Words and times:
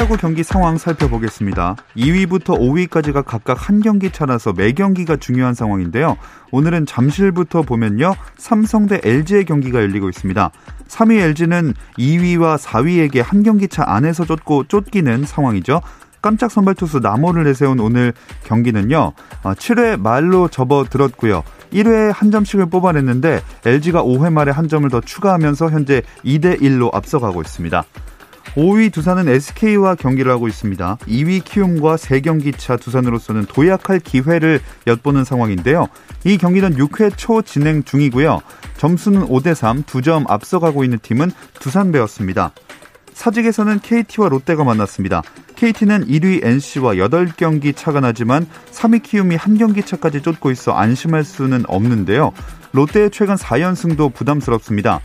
프로야구 0.00 0.16
경기 0.16 0.42
상황 0.42 0.78
살펴보겠습니다. 0.78 1.76
2위부터 1.94 2.58
5위까지가 2.58 3.22
각각 3.22 3.68
한 3.68 3.80
경기 3.80 4.10
차라서 4.10 4.54
매 4.54 4.72
경기가 4.72 5.16
중요한 5.16 5.52
상황인데요. 5.52 6.16
오늘은 6.52 6.86
잠실부터 6.86 7.62
보면요. 7.62 8.14
삼성 8.38 8.86
대 8.86 8.98
LG의 9.04 9.44
경기가 9.44 9.80
열리고 9.80 10.08
있습니다. 10.08 10.50
3위 10.88 11.20
LG는 11.20 11.74
2위와 11.98 12.56
4위에게 12.58 13.22
한 13.22 13.42
경기 13.42 13.68
차 13.68 13.84
안에서 13.86 14.24
쫓고 14.24 14.64
쫓기는 14.68 15.26
상황이죠. 15.26 15.82
깜짝 16.22 16.50
선발 16.50 16.76
투수 16.76 17.00
나모를 17.00 17.44
내세운 17.44 17.78
오늘 17.78 18.14
경기는요. 18.44 19.12
7회 19.42 19.94
어, 19.94 19.96
말로 19.98 20.48
접어들었고요. 20.48 21.42
1회에 21.74 22.12
한 22.14 22.30
점씩을 22.30 22.66
뽑아냈는데 22.66 23.42
LG가 23.66 24.02
5회 24.02 24.32
말에 24.32 24.50
한 24.50 24.66
점을 24.66 24.88
더 24.88 25.00
추가하면서 25.00 25.70
현재 25.70 26.02
2대 26.24 26.60
1로 26.60 26.94
앞서가고 26.94 27.42
있습니다. 27.42 27.84
5위 28.56 28.92
두산은 28.92 29.28
SK와 29.28 29.94
경기를 29.94 30.32
하고 30.32 30.48
있습니다. 30.48 30.98
2위 31.06 31.44
키움과 31.44 31.96
3경기 31.96 32.56
차 32.58 32.76
두산으로서는 32.76 33.46
도약할 33.46 34.00
기회를 34.00 34.60
엿보는 34.86 35.24
상황인데요. 35.24 35.88
이 36.24 36.36
경기는 36.36 36.76
6회 36.76 37.16
초 37.16 37.42
진행 37.42 37.84
중이고요. 37.84 38.40
점수는 38.76 39.26
5대3, 39.28 39.84
2점 39.84 40.28
앞서가고 40.28 40.84
있는 40.84 40.98
팀은 41.00 41.30
두산배였습니다. 41.60 42.52
사직에서는 43.12 43.80
KT와 43.80 44.28
롯데가 44.28 44.64
만났습니다. 44.64 45.22
KT는 45.56 46.06
1위 46.06 46.42
NC와 46.42 46.94
8경기 46.94 47.76
차가 47.76 48.00
나지만 48.00 48.46
3위 48.72 49.02
키움이 49.02 49.36
한 49.36 49.58
경기 49.58 49.82
차까지 49.82 50.22
쫓고 50.22 50.50
있어 50.50 50.72
안심할 50.72 51.24
수는 51.24 51.64
없는데요. 51.68 52.32
롯데의 52.72 53.10
최근 53.10 53.34
4연승도 53.34 54.14
부담스럽습니다. 54.14 55.00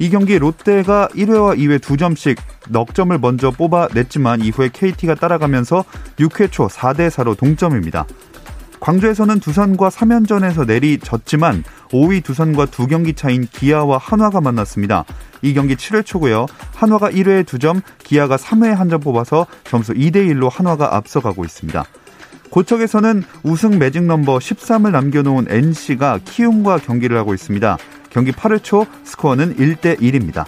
이 0.00 0.08
경기 0.08 0.38
롯데가 0.38 1.08
1회와 1.08 1.58
2회 1.58 1.78
2점씩 1.78 2.38
넉 2.70 2.94
점을 2.94 3.16
먼저 3.18 3.50
뽑아냈지만 3.50 4.40
이후에 4.40 4.70
KT가 4.72 5.14
따라가면서 5.14 5.84
6회 6.16 6.50
초 6.50 6.68
4대 6.68 7.10
4로 7.10 7.36
동점입니다. 7.36 8.06
광주에서는 8.80 9.40
두산과 9.40 9.90
3연전에서 9.90 10.66
내리졌지만 10.66 11.64
5위 11.90 12.24
두산과 12.24 12.66
두 12.66 12.86
경기 12.86 13.12
차인 13.12 13.46
기아와 13.46 13.98
한화가 13.98 14.40
만났습니다. 14.40 15.04
이 15.42 15.52
경기 15.52 15.76
7회 15.76 16.06
초고요. 16.06 16.46
한화가 16.74 17.10
1회에 17.10 17.44
2점, 17.44 17.82
기아가 18.02 18.38
3회에 18.38 18.70
한 18.74 18.88
점 18.88 19.00
뽑아서 19.00 19.46
점수 19.64 19.92
2대 19.92 20.26
1로 20.32 20.50
한화가 20.50 20.96
앞서가고 20.96 21.44
있습니다. 21.44 21.84
고척에서는 22.48 23.22
우승 23.42 23.78
매직 23.78 24.04
넘버 24.04 24.38
13을 24.38 24.92
남겨놓은 24.92 25.46
NC가 25.50 26.20
키움과 26.24 26.78
경기를 26.78 27.18
하고 27.18 27.34
있습니다. 27.34 27.76
경기 28.10 28.32
8회 28.32 28.62
초 28.62 28.86
스코어는 29.04 29.56
1대 29.56 29.98
1입니다. 30.00 30.44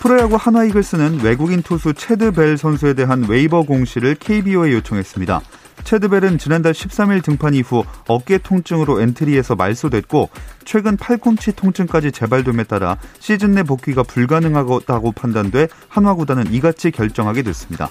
프로야구 0.00 0.36
한화 0.36 0.64
이글스는 0.64 1.20
외국인 1.20 1.62
투수 1.62 1.92
채드벨 1.92 2.56
선수에 2.56 2.94
대한 2.94 3.26
웨이버 3.28 3.62
공시를 3.62 4.16
KBO에 4.16 4.72
요청했습니다. 4.72 5.40
채드벨은 5.84 6.38
지난달 6.38 6.72
13일 6.72 7.22
등판 7.22 7.54
이후 7.54 7.84
어깨 8.08 8.38
통증으로 8.38 9.00
엔트리에서 9.00 9.56
말소됐고 9.56 10.30
최근 10.64 10.96
팔꿈치 10.96 11.52
통증까지 11.52 12.12
재발됨에 12.12 12.64
따라 12.64 12.98
시즌 13.18 13.52
내 13.52 13.62
복귀가 13.62 14.02
불가능하다고 14.02 15.12
판단돼 15.12 15.68
한화 15.88 16.14
구단은 16.14 16.52
이같이 16.52 16.90
결정하게 16.90 17.42
됐습니다. 17.42 17.90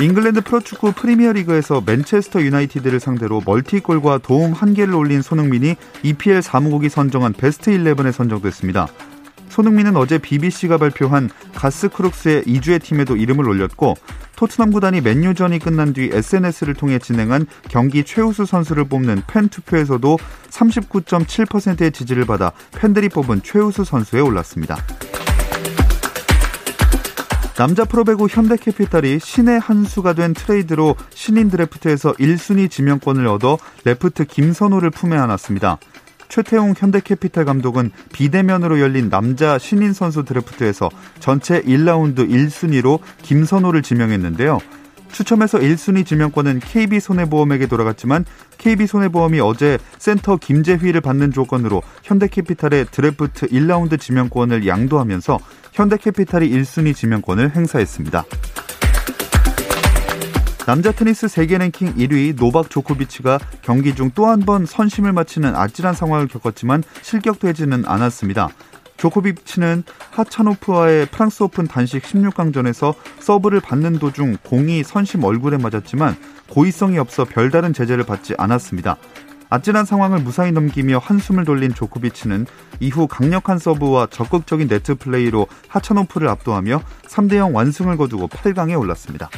잉글랜드 0.00 0.40
프로축구 0.40 0.92
프리미어리그에서 0.92 1.82
맨체스터 1.84 2.42
유나이티드를 2.42 2.98
상대로 2.98 3.42
멀티골과 3.44 4.18
도움 4.18 4.52
한 4.52 4.74
개를 4.74 4.94
올린 4.94 5.22
손흥민이 5.22 5.76
EPL 6.02 6.42
사무국이 6.42 6.88
선정한 6.88 7.34
베스트 7.34 7.70
11에 7.70 8.10
선정됐습니다. 8.10 8.88
손흥민은 9.50 9.96
어제 9.96 10.16
BBC가 10.16 10.78
발표한 10.78 11.28
가스 11.54 11.82
크룩스의 11.82 12.44
이 12.44 12.52
주의 12.52 12.82
팀에도 12.82 13.16
이름을 13.16 13.46
올렸고 13.46 13.94
토트넘 14.34 14.72
구단이 14.72 15.02
맨유전이 15.02 15.58
끝난 15.58 15.92
뒤 15.92 16.10
SNS를 16.10 16.74
통해 16.74 16.98
진행한 16.98 17.46
경기 17.68 18.02
최우수 18.02 18.46
선수를 18.46 18.84
뽑는 18.84 19.22
팬 19.28 19.48
투표에서도 19.50 20.18
39.7%의 20.48 21.92
지지를 21.92 22.24
받아 22.24 22.50
팬들이 22.74 23.10
뽑은 23.10 23.42
최우수 23.42 23.84
선수에 23.84 24.20
올랐습니다. 24.20 24.78
남자 27.56 27.84
프로배구 27.84 28.28
현대캐피탈이 28.30 29.18
신의 29.18 29.60
한 29.60 29.84
수가 29.84 30.14
된 30.14 30.32
트레이드로 30.32 30.96
신인 31.10 31.50
드래프트에서 31.50 32.12
1순위 32.14 32.70
지명권을 32.70 33.26
얻어 33.26 33.58
레프트 33.84 34.24
김선호를 34.24 34.90
품에 34.90 35.16
안았습니다. 35.18 35.76
최태웅 36.30 36.72
현대캐피탈 36.78 37.44
감독은 37.44 37.90
비대면으로 38.10 38.80
열린 38.80 39.10
남자 39.10 39.58
신인 39.58 39.92
선수 39.92 40.24
드래프트에서 40.24 40.88
전체 41.20 41.60
1라운드 41.60 42.26
1순위로 42.26 43.00
김선호를 43.20 43.82
지명했는데요. 43.82 44.58
추첨에서 45.12 45.58
1순위 45.58 46.06
지명권은 46.06 46.60
KB손해보험에게 46.60 47.66
돌아갔지만 47.66 48.24
KB손해보험이 48.56 49.40
어제 49.40 49.78
센터 49.98 50.36
김재휘를 50.36 51.02
받는 51.02 51.32
조건으로 51.32 51.82
현대캐피탈의 52.02 52.86
드래프트 52.90 53.48
1라운드 53.48 54.00
지명권을 54.00 54.66
양도하면서 54.66 55.38
현대캐피탈이 55.72 56.48
1순위 56.50 56.94
지명권을 56.94 57.56
행사했습니다. 57.56 58.24
남자 60.66 60.92
테니스 60.92 61.26
세계 61.26 61.58
랭킹 61.58 61.96
1위 61.96 62.36
노박 62.36 62.70
조코비치가 62.70 63.40
경기 63.62 63.94
중 63.94 64.10
또 64.10 64.26
한 64.28 64.40
번 64.44 64.64
선심을 64.64 65.12
맞히는 65.12 65.56
아찔한 65.56 65.94
상황을 65.94 66.28
겪었지만 66.28 66.84
실격되지는 67.02 67.84
않았습니다. 67.86 68.48
조코비치는 68.96 69.82
하차노프와의 70.12 71.06
프랑스 71.06 71.42
오픈 71.42 71.66
단식 71.66 72.04
16강전에서 72.04 72.94
서브를 73.18 73.60
받는 73.60 73.98
도중 73.98 74.36
공이 74.44 74.84
선심 74.84 75.24
얼굴에 75.24 75.56
맞았지만 75.56 76.16
고의성이 76.48 76.98
없어 76.98 77.24
별다른 77.24 77.72
제재를 77.72 78.04
받지 78.04 78.34
않았습니다. 78.38 78.96
아찔한 79.52 79.84
상황을 79.84 80.20
무사히 80.20 80.50
넘기며 80.50 80.96
한숨을 80.96 81.44
돌린 81.44 81.74
조코비치는 81.74 82.46
이후 82.80 83.06
강력한 83.06 83.58
서브와 83.58 84.06
적극적인 84.06 84.66
네트 84.66 84.94
플레이로 84.94 85.46
하차노프를 85.68 86.26
압도하며 86.28 86.80
3대0 87.02 87.52
완승을 87.52 87.98
거두고 87.98 88.28
8강에 88.28 88.80
올랐습니다. 88.80 89.28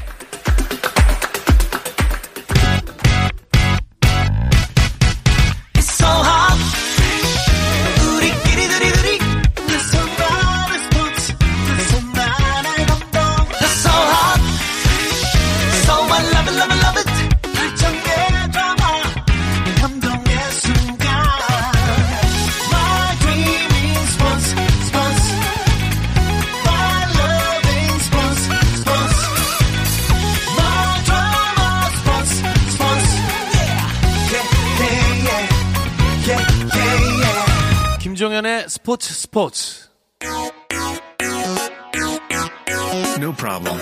스포츠 38.85 39.15
스포츠. 39.15 39.89
No 43.19 43.33
problem. 43.33 43.81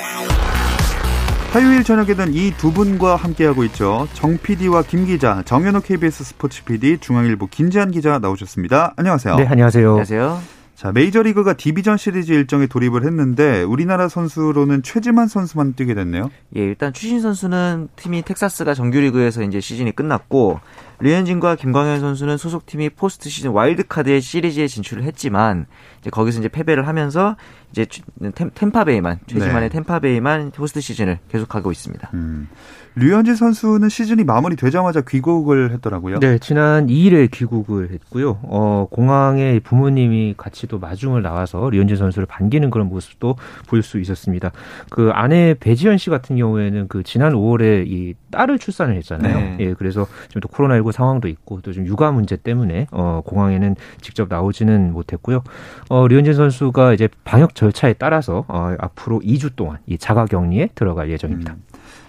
화요일 1.50 1.82
저녁에는 1.82 2.32
이 2.34 2.52
두 2.56 2.72
분과 2.72 3.16
함께하고 3.16 3.64
있죠. 3.64 4.06
정 4.12 4.38
PD와 4.38 4.84
김 4.84 5.04
기자, 5.06 5.42
정현호 5.44 5.80
KBS 5.80 6.22
스포츠 6.22 6.62
PD, 6.62 6.98
중앙일보 6.98 7.48
김지한 7.48 7.90
기자 7.90 8.20
나오셨습니다. 8.20 8.94
안녕하세요. 8.96 9.34
네, 9.38 9.46
안녕하세요. 9.48 9.88
안녕하세요. 9.88 10.40
자, 10.76 10.90
메이저리그가 10.92 11.54
디비전 11.54 11.96
시리즈 11.96 12.32
일정에 12.32 12.66
돌입을 12.66 13.04
했는데 13.04 13.62
우리나라 13.62 14.08
선수로는 14.08 14.82
최지만 14.84 15.26
선수만 15.26 15.74
뛰게 15.74 15.94
됐네요. 15.94 16.30
예, 16.56 16.60
일단 16.60 16.92
추신 16.92 17.20
선수는 17.20 17.88
팀이 17.96 18.22
텍사스가 18.22 18.74
정규리그에서 18.74 19.42
이제 19.42 19.60
시즌이 19.60 19.92
끝났고 19.92 20.60
류현진과 21.02 21.56
김광현 21.56 21.98
선수는 22.00 22.36
소속팀이 22.36 22.90
포스트 22.90 23.28
시즌 23.28 23.50
와일드카드의 23.50 24.20
시리즈에 24.20 24.68
진출을 24.68 25.02
했지만 25.02 25.66
이제 26.00 26.10
거기서 26.10 26.38
이제 26.38 26.48
패배를 26.48 26.86
하면서 26.86 27.36
이제 27.72 27.86
템, 28.34 28.70
파베이만 28.70 29.18
최지만의 29.26 29.62
네. 29.62 29.68
템파베이만 29.70 30.52
포스트 30.52 30.80
시즌을 30.80 31.18
계속하고 31.28 31.72
있습니다. 31.72 32.10
음. 32.14 32.48
류현진 32.94 33.36
선수는 33.36 33.88
시즌이 33.88 34.22
마무리되자마자 34.24 35.00
귀국을 35.00 35.70
했더라고요. 35.72 36.20
네, 36.20 36.38
지난 36.38 36.88
2일에 36.88 37.30
귀국을 37.30 37.90
했고요. 37.90 38.38
어, 38.42 38.86
공항에 38.90 39.60
부모님이 39.60 40.34
같이 40.36 40.66
또 40.66 40.78
마중을 40.78 41.22
나와서 41.22 41.70
류현진 41.70 41.96
선수를 41.96 42.26
반기는 42.26 42.70
그런 42.70 42.88
모습도 42.88 43.36
볼 43.66 43.82
수 43.82 43.98
있었습니다. 43.98 44.52
그 44.90 45.10
아내 45.12 45.54
배지현 45.58 45.96
씨 45.98 46.08
같은 46.10 46.36
경우에는 46.36 46.86
그 46.88 47.02
지난 47.02 47.32
5월에 47.32 47.84
이 47.86 48.14
딸을 48.30 48.58
출산을 48.58 48.94
했잖아요. 48.96 49.36
네. 49.36 49.56
예, 49.60 49.74
그래서 49.74 50.06
지금 50.28 50.40
또 50.40 50.48
코로나19 50.48 50.91
상황도 50.92 51.28
있고 51.28 51.60
또 51.62 51.72
좀 51.72 51.86
육아 51.86 52.12
문제 52.12 52.36
때문에 52.36 52.86
어, 52.92 53.22
공항에는 53.24 53.76
직접 54.00 54.28
나오지는 54.28 54.92
못했고요. 54.92 55.42
어, 55.88 56.06
류현진 56.06 56.34
선수가 56.34 56.92
이제 56.94 57.08
방역 57.24 57.54
절차에 57.54 57.94
따라서 57.94 58.44
어, 58.48 58.74
앞으로 58.78 59.20
2주 59.20 59.56
동안 59.56 59.78
이 59.86 59.96
자가 59.98 60.26
격리에 60.26 60.68
들어갈 60.74 61.10
예정입니다. 61.10 61.56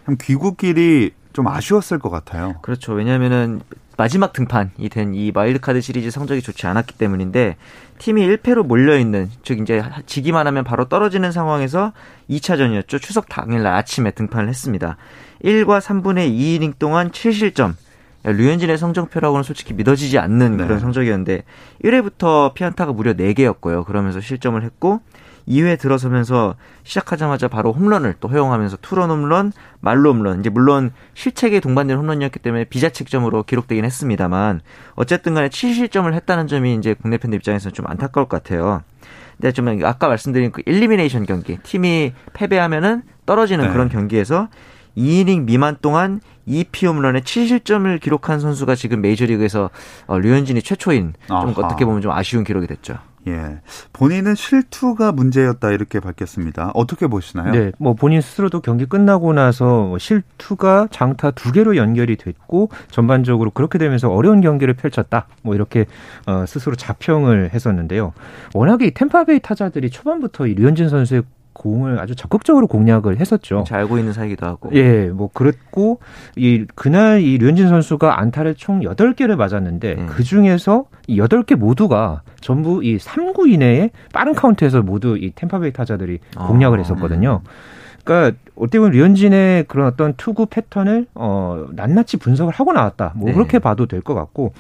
음. 0.09 0.18
귀국길이 0.19 1.12
좀 1.31 1.47
아쉬웠을 1.47 1.97
것 2.00 2.09
같아요. 2.09 2.56
그렇죠. 2.62 2.94
왜냐하면은 2.94 3.62
마지막 3.95 4.33
등판이 4.33 4.89
된 4.89 5.13
이 5.13 5.31
마일드카드 5.33 5.80
시리즈 5.80 6.09
성적이 6.12 6.41
좋지 6.41 6.65
않았기 6.68 6.97
때문인데 6.97 7.56
팀이 8.00 8.27
1패로 8.27 8.65
몰려 8.65 8.97
있는 8.97 9.30
즉 9.44 9.59
이제 9.59 9.83
지기만 10.07 10.45
하면 10.47 10.63
바로 10.63 10.85
떨어지는 10.89 11.31
상황에서 11.31 11.94
2차전이었죠. 12.30 13.00
추석 13.01 13.30
당일날 13.30 13.74
아침에 13.74 14.12
등판을 14.12 14.50
했습니다. 14.50 14.97
1과 15.44 15.80
3분의 15.80 16.35
2이닝 16.35 16.80
동안 16.80 17.12
7실점. 17.12 17.75
류현진의 18.23 18.77
성적표라고는 18.77 19.43
솔직히 19.43 19.73
믿어지지 19.73 20.17
않는 20.17 20.57
네. 20.57 20.63
그런 20.63 20.79
성적이었는데 20.79 21.43
1회부터 21.83 22.53
피안타가 22.53 22.93
무려 22.93 23.13
4개였고요. 23.13 23.85
그러면서 23.85 24.21
실점을 24.21 24.61
했고 24.63 25.01
2회 25.47 25.77
들어서면서 25.77 26.55
시작하자마자 26.83 27.49
바로 27.49 27.73
홈런을 27.73 28.15
또 28.19 28.29
허용하면서 28.29 28.77
투런 28.81 29.09
홈런, 29.09 29.51
말로 29.81 30.13
홈런. 30.13 30.39
이제 30.39 30.49
물론 30.49 30.91
실책에 31.15 31.59
동반된 31.59 31.97
홈런이었기 31.97 32.39
때문에 32.39 32.63
비자책점으로 32.65 33.43
기록되긴 33.43 33.83
했습니다만 33.83 34.61
어쨌든 34.95 35.33
간에 35.33 35.49
7실점을 35.49 36.11
했다는 36.13 36.47
점이 36.47 36.75
이제 36.75 36.93
국내 36.93 37.17
팬들 37.17 37.37
입장에서는 37.37 37.73
좀 37.73 37.85
안타까울 37.87 38.27
것 38.27 38.41
같아요. 38.41 38.83
근데 39.37 39.51
좀 39.51 39.67
아까 39.83 40.07
말씀드린 40.07 40.51
그 40.51 40.61
일리미네이션 40.65 41.25
경기, 41.25 41.57
팀이 41.57 42.13
패배하면은 42.33 43.01
떨어지는 43.25 43.65
네. 43.65 43.71
그런 43.71 43.89
경기에서 43.89 44.47
2이닝 44.98 45.45
미만 45.45 45.78
동안 45.81 46.22
2피 46.48 46.88
홈런에 46.88 47.22
7실점을 47.22 48.00
기록한 48.01 48.40
선수가 48.40 48.75
지금 48.75 49.01
메이저리그에서 49.01 49.69
어, 50.07 50.19
류현진이 50.19 50.62
최초인 50.62 51.13
좀 51.28 51.36
아하. 51.36 51.54
어떻게 51.57 51.86
보면 51.86 52.01
좀 52.01 52.12
아쉬운 52.12 52.44
기록이 52.44 52.68
됐죠. 52.68 52.98
예. 53.28 53.62
본인은 53.94 54.36
실투가 54.36 55.12
문제였다 55.12 55.72
이렇게 55.72 56.00
밝혔습니다. 56.00 56.72
어떻게 56.74 57.07
보시나요? 57.07 57.51
네. 57.51 57.72
뭐 57.78 57.94
본인 57.94 58.22
스스로도 58.22 58.60
경기 58.62 58.86
끝나고 58.86 59.34
나서 59.34 59.84
뭐 59.84 59.98
실투가 59.98 60.88
장타 60.92 61.31
두 61.31 61.51
개로 61.51 61.78
연결이 61.78 62.18
됐고 62.18 62.69
전반적으로 62.90 63.51
그렇게 63.51 63.78
되면서 63.78 64.10
어려운 64.10 64.42
경기를 64.42 64.74
펼쳤다. 64.74 65.28
뭐 65.42 65.56
이렇게 65.56 65.86
어 66.25 66.45
스스로 66.45 66.75
자평을 66.75 67.51
했었는데요. 67.54 68.13
워낙에 68.54 68.90
템파베이 68.92 69.40
타자들이 69.40 69.90
초반부터 69.90 70.48
이 70.48 70.56
류현진 70.56 70.90
선수의 70.90 71.24
공을 71.53 72.00
아주 72.00 72.15
적극적으로 72.15 72.67
공략을 72.67 73.19
했었죠. 73.19 73.63
잘 73.67 73.79
알고 73.81 73.97
있는 73.97 74.13
사이기도 74.13 74.45
하고. 74.45 74.69
예, 74.73 75.07
뭐 75.07 75.29
그랬고 75.33 76.00
이 76.35 76.65
그날 76.75 77.21
이 77.21 77.38
류현진 77.38 77.67
선수가 77.69 78.19
안타를 78.19 78.55
총 78.55 78.81
8개를 78.81 79.35
맞았는데 79.35 79.95
음. 79.97 80.07
그 80.09 80.23
중에서 80.23 80.85
이 81.07 81.19
8개 81.19 81.55
모두가 81.55 82.21
전부 82.41 82.83
이 82.83 82.97
3구 82.97 83.50
이내에 83.51 83.91
빠른 84.13 84.33
카운트에서 84.33 84.81
모두 84.81 85.17
이 85.17 85.31
템파베이 85.35 85.71
타자들이 85.73 86.19
아, 86.35 86.47
공략을 86.47 86.79
했었거든요. 86.79 87.41
음. 87.44 87.50
그러니까 88.03 88.38
어떻게 88.56 88.79
보면 88.79 88.91
류현진의 88.91 89.65
그런 89.69 89.88
어떤 89.88 90.13
투구 90.17 90.47
패턴을 90.47 91.06
어 91.15 91.65
낱낱이 91.71 92.17
분석을 92.17 92.53
하고 92.53 92.73
나왔다. 92.73 93.13
뭐 93.15 93.27
네. 93.29 93.33
그렇게 93.33 93.59
봐도 93.59 93.85
될 93.85 94.01
것 94.01 94.13
같고 94.13 94.53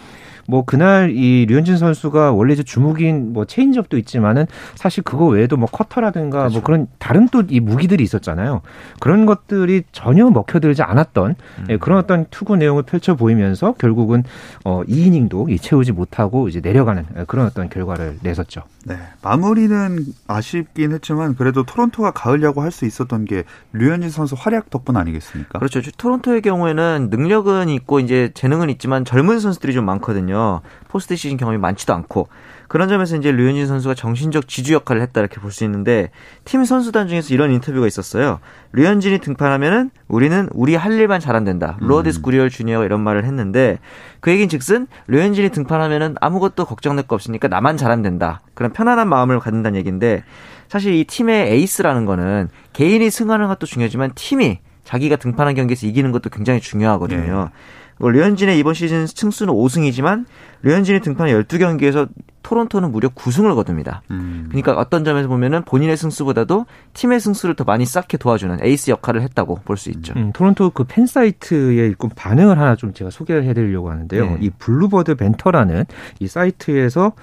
뭐 0.47 0.65
그날 0.65 1.11
이 1.15 1.45
류현진 1.47 1.77
선수가 1.77 2.31
원래 2.33 2.53
이제 2.53 2.63
주무기인 2.63 3.33
뭐 3.33 3.45
체인지업도 3.45 3.97
있지만은 3.97 4.45
사실 4.75 5.03
그거 5.03 5.27
외에도 5.27 5.55
뭐 5.57 5.67
커터라든가 5.71 6.37
뭐 6.37 6.47
그렇죠. 6.49 6.53
뭐 6.59 6.63
그런 6.63 6.87
다른 6.99 7.27
또 7.29 7.43
이 7.49 7.59
무기들이 7.59 8.03
있었잖아요. 8.03 8.61
그런 8.99 9.25
것들이 9.25 9.83
전혀 9.91 10.29
먹혀들지 10.29 10.81
않았던 10.81 11.35
음. 11.59 11.65
예, 11.69 11.77
그런 11.77 11.99
어떤 11.99 12.25
투구 12.31 12.55
내용을 12.57 12.83
펼쳐 12.83 13.15
보이면서 13.15 13.73
결국은 13.73 14.23
어 14.65 14.81
2이닝도 14.87 15.49
이 15.49 15.59
채우지 15.59 15.91
못하고 15.91 16.47
이제 16.47 16.59
내려가는 16.61 17.05
예, 17.17 17.23
그런 17.27 17.45
어떤 17.45 17.69
결과를 17.69 18.17
내섰죠. 18.21 18.63
네. 18.85 18.97
마무리는 19.21 20.05
아쉽긴 20.27 20.91
했지만 20.93 21.35
그래도 21.35 21.63
토론토가 21.63 22.11
가을야구 22.11 22.61
할 22.61 22.73
수 22.73 22.85
있었던 22.85 23.25
게 23.25 23.43
류현진 23.73 24.09
선수 24.09 24.35
활약 24.37 24.71
덕분 24.71 24.97
아니겠습니까? 24.97 25.59
그렇죠. 25.59 25.79
토론토의 25.95 26.41
경우에는 26.41 27.09
능력은 27.11 27.69
있고 27.69 27.99
이제 27.99 28.31
재능은 28.33 28.71
있지만 28.71 29.05
젊은 29.05 29.39
선수들이 29.39 29.73
좀 29.73 29.85
많거든요. 29.85 30.32
있거든요. 30.33 30.61
포스트 30.87 31.15
시즌 31.15 31.37
경험이 31.37 31.57
많지도 31.59 31.93
않고 31.93 32.27
그런 32.67 32.89
점에서 32.89 33.15
이제 33.15 33.31
류현진 33.31 33.67
선수가 33.67 33.93
정신적 33.93 34.47
지주 34.47 34.73
역할을 34.73 35.01
했다 35.03 35.21
이렇게 35.21 35.39
볼 35.39 35.51
수 35.53 35.63
있는데 35.63 36.09
팀 36.43 36.65
선수단 36.65 37.07
중에서 37.07 37.33
이런 37.33 37.51
인터뷰가 37.51 37.85
있었어요. 37.85 38.39
류현진이 38.71 39.19
등판하면은 39.19 39.91
우리는 40.07 40.49
우리 40.51 40.73
할 40.73 40.93
일만 40.93 41.19
잘하면 41.19 41.43
된다. 41.43 41.77
음. 41.81 41.87
로어디스 41.87 42.21
구리엘 42.21 42.49
주니어가 42.49 42.85
이런 42.85 43.01
말을 43.01 43.23
했는데 43.25 43.77
그 44.19 44.31
얘기는 44.31 44.49
즉슨 44.49 44.87
류현진이 45.07 45.49
등판하면은 45.49 46.15
아무것도 46.19 46.65
걱정될 46.65 47.05
거 47.05 47.13
없으니까 47.15 47.47
나만 47.47 47.77
잘하면 47.77 48.01
된다. 48.01 48.41
그런 48.55 48.73
편안한 48.73 49.07
마음을 49.07 49.39
갖는다는 49.39 49.77
얘기인데 49.77 50.23
사실 50.67 50.93
이 50.93 51.03
팀의 51.03 51.51
에이스라는 51.51 52.05
거는 52.05 52.49
개인이 52.73 53.07
승하는 53.11 53.47
것도 53.47 53.67
중요하지만 53.67 54.11
팀이 54.15 54.59
자기가 54.83 55.17
등판한 55.17 55.53
경기에서 55.53 55.85
이기는 55.85 56.11
것도 56.11 56.29
굉장히 56.29 56.59
중요하거든요. 56.59 57.49
네. 57.53 57.57
뭐 57.99 58.09
류현진의 58.11 58.57
이번 58.59 58.73
시즌 58.73 59.07
승수는 59.07 59.53
5승이지만 59.53 60.25
류현진이 60.63 61.01
등판한 61.01 61.33
12경기에서 61.43 62.07
토론토는 62.41 62.91
무려 62.91 63.07
9승을 63.09 63.55
거둡니다. 63.55 64.01
음. 64.11 64.45
그러니까 64.49 64.73
어떤 64.73 65.05
점에서 65.05 65.29
보면은 65.29 65.63
본인의 65.63 65.95
승수보다도 65.95 66.65
팀의 66.93 67.21
승수를 67.21 67.55
더 67.55 67.63
많이 67.63 67.85
쌓게 67.85 68.17
도와주는 68.17 68.59
에이스 68.61 68.91
역할을 68.91 69.21
했다고 69.21 69.59
볼 69.63 69.77
수 69.77 69.89
있죠. 69.91 70.13
음, 70.17 70.31
토론토 70.33 70.71
그 70.71 70.83
팬 70.83 71.05
사이트의 71.05 71.77
일꾼 71.87 72.09
반응을 72.15 72.59
하나 72.59 72.75
좀 72.75 72.93
제가 72.93 73.09
소개를 73.11 73.45
해드리려고 73.45 73.89
하는데요. 73.91 74.25
네. 74.25 74.37
이 74.41 74.49
블루버드 74.49 75.15
밴터라는 75.15 75.85
이 76.19 76.27
사이트에서 76.27 77.13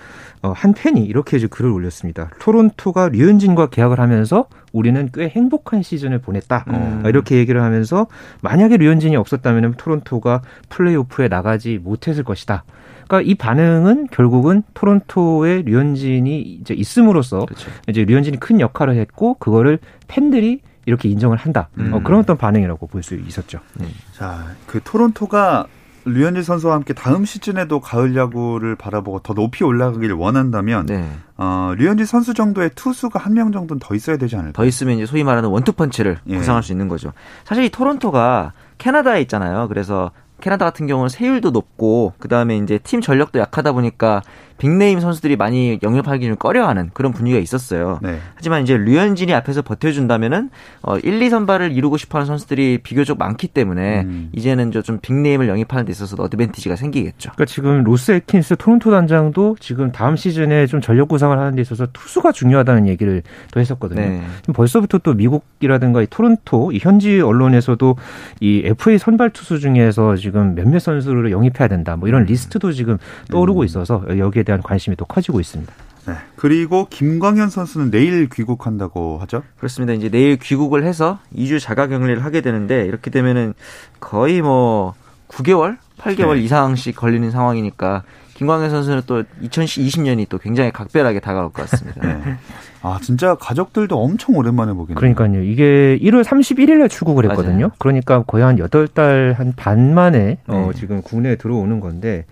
어, 0.42 0.52
한 0.52 0.73
팬이 0.73 1.02
이렇게 1.04 1.37
이제 1.37 1.47
글을 1.47 1.71
올렸습니다. 1.71 2.30
토론토가 2.40 3.11
류현진과 3.11 3.66
계약을 3.68 4.00
하면서 4.00 4.47
우리는 4.73 5.09
꽤 5.12 5.29
행복한 5.29 5.83
시즌을 5.83 6.19
보냈다. 6.21 6.65
음. 6.69 7.03
이렇게 7.07 7.37
얘기를 7.37 7.62
하면서 7.62 8.07
만약에 8.43 8.77
류현진이 8.77 9.17
없었다면 9.17 9.75
토론토가 9.77 10.43
플레이오프에 10.69 11.29
나가지 11.29 11.79
못했을 11.83 12.23
것이다. 12.25 12.65
그러니까 13.09 13.29
이 13.29 13.35
반응은 13.35 14.09
결국은 14.12 14.62
토론토의 14.75 15.65
류현진이 15.65 16.41
이제 16.41 16.75
있음으로써 16.75 17.45
그렇죠. 17.47 17.71
이제 17.89 18.05
류현진이 18.05 18.39
큰 18.39 18.61
역할을 18.61 18.97
했고 18.97 19.35
그거를 19.35 19.79
팬들이 20.07 20.61
이렇게 20.87 21.09
인정을 21.09 21.37
한다. 21.37 21.69
어, 21.73 21.81
음. 21.81 21.93
어, 21.93 22.00
그런 22.03 22.21
어떤 22.21 22.37
반응이라고 22.39 22.87
볼 22.87 23.03
수 23.03 23.15
있었죠. 23.15 23.59
음. 23.81 23.89
자, 24.12 24.47
그 24.67 24.81
토론토가 24.85 25.67
류현진 26.04 26.42
선수와 26.42 26.75
함께 26.75 26.95
다음 26.95 27.25
시즌에도 27.25 27.80
가을 27.80 28.16
야구를 28.16 28.75
바라보고 28.76 29.21
더 29.21 29.35
높이 29.35 29.64
올라가기를 29.64 30.14
원한다면 30.16 30.87
네. 30.87 31.04
어, 31.37 31.73
류현진 31.76 32.07
선수 32.07 32.35
정도의 32.35 32.71
투수가 32.75 33.19
한 33.19 33.35
명 33.35 33.52
정도는 33.52 33.78
더 33.80 33.95
있어야 33.95 34.16
되지 34.16 34.37
않을까? 34.37 34.52
더 34.52 34.64
있으면 34.66 34.97
이제 34.97 35.07
소위 35.07 35.23
말하는 35.25 35.49
원투펀치를 35.50 36.19
예. 36.28 36.37
구상할 36.37 36.62
수 36.62 36.73
있는 36.73 36.88
거죠. 36.88 37.12
사실 37.45 37.64
이 37.64 37.69
토론토가 37.71 38.52
캐나다에 38.78 39.21
있잖아요. 39.23 39.69
그래서 39.69 40.11
캐나다 40.40 40.64
같은 40.64 40.87
경우는 40.87 41.09
세율도 41.09 41.50
높고 41.50 42.14
그다음에 42.18 42.56
이제 42.56 42.78
팀 42.78 43.00
전력도 43.00 43.38
약하다 43.38 43.73
보니까 43.73 44.23
빅네임 44.61 45.00
선수들이 45.00 45.37
많이 45.37 45.78
영입하기 45.82 46.26
좀 46.26 46.37
꺼려하는 46.37 46.90
그런 46.92 47.12
분위기가 47.12 47.40
있었어요. 47.40 47.99
네. 48.02 48.18
하지만 48.35 48.62
이제 48.62 48.76
류현진이 48.76 49.32
앞에서 49.32 49.62
버텨준다면은 49.62 50.50
어 50.82 50.99
1, 50.99 51.20
2 51.23 51.30
선발을 51.30 51.73
이루고 51.73 51.97
싶어하는 51.97 52.26
선수들이 52.26 52.80
비교적 52.82 53.18
많기 53.18 53.49
때문에 53.49 54.02
음. 54.02 54.28
이제는 54.32 54.70
좀 54.70 54.99
빅네임을 55.00 55.49
영입하는 55.49 55.87
데 55.87 55.92
있어서 55.92 56.23
어드밴티지가 56.23 56.76
생기겠죠. 56.76 57.30
그러니까 57.32 57.47
지금 57.47 57.82
로스 57.85 58.12
앳킨스 58.12 58.57
토론토 58.59 58.90
단장도 58.90 59.56
지금 59.61 59.92
다음 59.92 60.16
시즌에 60.16 60.66
좀 60.66 60.82
전력 60.82 61.09
구상을 61.09 61.37
하는 61.37 61.56
데 61.56 61.62
있어서 61.62 61.87
투수가 61.92 62.32
중요하다는 62.32 62.87
얘기를 62.87 63.23
또 63.52 63.61
했었거든요. 63.61 64.00
네. 64.00 64.23
벌써부터 64.52 64.99
또 64.99 65.14
미국이라든가 65.14 66.02
이 66.02 66.06
토론토 66.11 66.73
이 66.73 66.78
현지 66.80 67.18
언론에서도 67.20 67.97
이 68.40 68.62
FA 68.66 68.99
선발 68.99 69.30
투수 69.30 69.59
중에서 69.59 70.16
지금 70.16 70.29
몇몇 70.30 70.78
선수를 70.78 71.30
영입해야 71.30 71.68
된다. 71.68 71.96
뭐 71.96 72.08
이런 72.08 72.25
리스트도 72.25 72.72
지금 72.72 72.99
떠오르고 73.30 73.60
음. 73.60 73.64
있어서 73.64 74.04
여기에 74.08 74.42
대한 74.44 74.62
관심이 74.62 74.96
또 74.96 75.04
커지고 75.04 75.40
있습니다. 75.40 75.72
네. 76.06 76.14
그리고 76.37 76.87
김광현 76.88 77.50
선수는 77.50 77.90
내일 77.90 78.28
귀국한다고 78.28 79.18
하죠? 79.22 79.42
그렇습니다. 79.58 79.92
이제 79.92 80.08
내일 80.08 80.38
귀국을 80.38 80.84
해서 80.84 81.18
2주 81.34 81.60
자가 81.60 81.88
격리를 81.88 82.25
하게 82.25 82.40
되는데 82.40 82.84
이렇게 82.87 83.10
되면은 83.10 83.54
거의 84.00 84.40
뭐 84.40 84.94
9개월 85.28 85.76
8개월 85.99 86.34
네. 86.34 86.42
이상씩 86.42 86.96
걸리는 86.96 87.30
상황이니까 87.30 88.02
김광현 88.40 88.70
선수는 88.70 89.02
또 89.06 89.23
2020년이 89.42 90.26
또 90.30 90.38
굉장히 90.38 90.70
각별하게 90.73 91.20
다가올 91.20 91.52
것 91.52 91.68
같습니다. 91.68 92.00
네. 92.25 92.37
아 92.80 92.99
진짜 93.02 93.35
가족들도 93.35 93.94
엄청 94.00 94.35
오랜만에 94.37 94.73
보겠네요. 94.73 94.94
그러니까요. 94.99 95.42
이게 95.42 95.99
1월 96.00 96.25
31일에 96.25 96.88
출국을 96.88 97.26
했거든요. 97.26 97.56
맞아요. 97.66 97.70
그러니까 97.78 98.23
거의 98.23 98.42
한 98.42 98.56
8달 98.56 99.35
한 99.35 99.52
반 99.56 99.92
만에 99.92 100.38
어, 100.47 100.70
네. 100.73 100.78
지금 100.80 101.02
국내에 101.02 101.37
들어오는 101.37 101.80
건데 101.80 102.25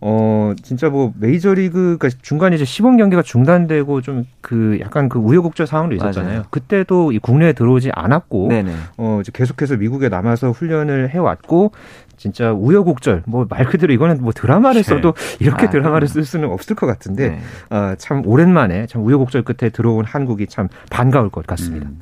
어 0.00 0.54
진짜 0.62 0.88
뭐 0.88 1.12
메이저리그 1.18 1.98
가 1.98 2.08
중간에 2.22 2.54
이제 2.56 2.64
시범 2.64 2.96
경기가 2.96 3.20
중단되고 3.22 4.00
좀 4.02 4.24
그 4.40 4.78
약간 4.80 5.08
그 5.08 5.18
우여곡절 5.18 5.66
상황도 5.66 5.94
있었잖아요. 5.96 6.30
맞아요. 6.32 6.44
그때도 6.50 7.12
이 7.12 7.18
국내에 7.18 7.52
들어오지 7.52 7.90
않았고 7.92 8.48
네네. 8.48 8.72
어 8.96 9.18
이제 9.20 9.30
계속해서 9.34 9.76
미국에 9.76 10.08
남아서 10.08 10.50
훈련을 10.52 11.10
해 11.10 11.18
왔고 11.18 11.72
진짜 12.20 12.52
우여곡절 12.52 13.22
뭐 13.26 13.46
말 13.48 13.64
그대로 13.64 13.94
이거는 13.94 14.20
뭐 14.20 14.30
드라마를 14.32 14.82
네. 14.82 14.88
써도 14.88 15.14
이렇게 15.38 15.66
아, 15.66 15.70
드라마를 15.70 16.06
그럼요. 16.06 16.12
쓸 16.12 16.24
수는 16.26 16.50
없을 16.50 16.76
것 16.76 16.86
같은데 16.86 17.30
네. 17.30 17.40
아, 17.70 17.96
참 17.98 18.22
오랜만에 18.26 18.86
참 18.86 19.02
우여곡절 19.06 19.42
끝에 19.42 19.70
들어온 19.70 20.04
한국이 20.04 20.46
참 20.46 20.68
반가울 20.90 21.30
것 21.30 21.46
같습니다. 21.46 21.86
음, 21.88 21.98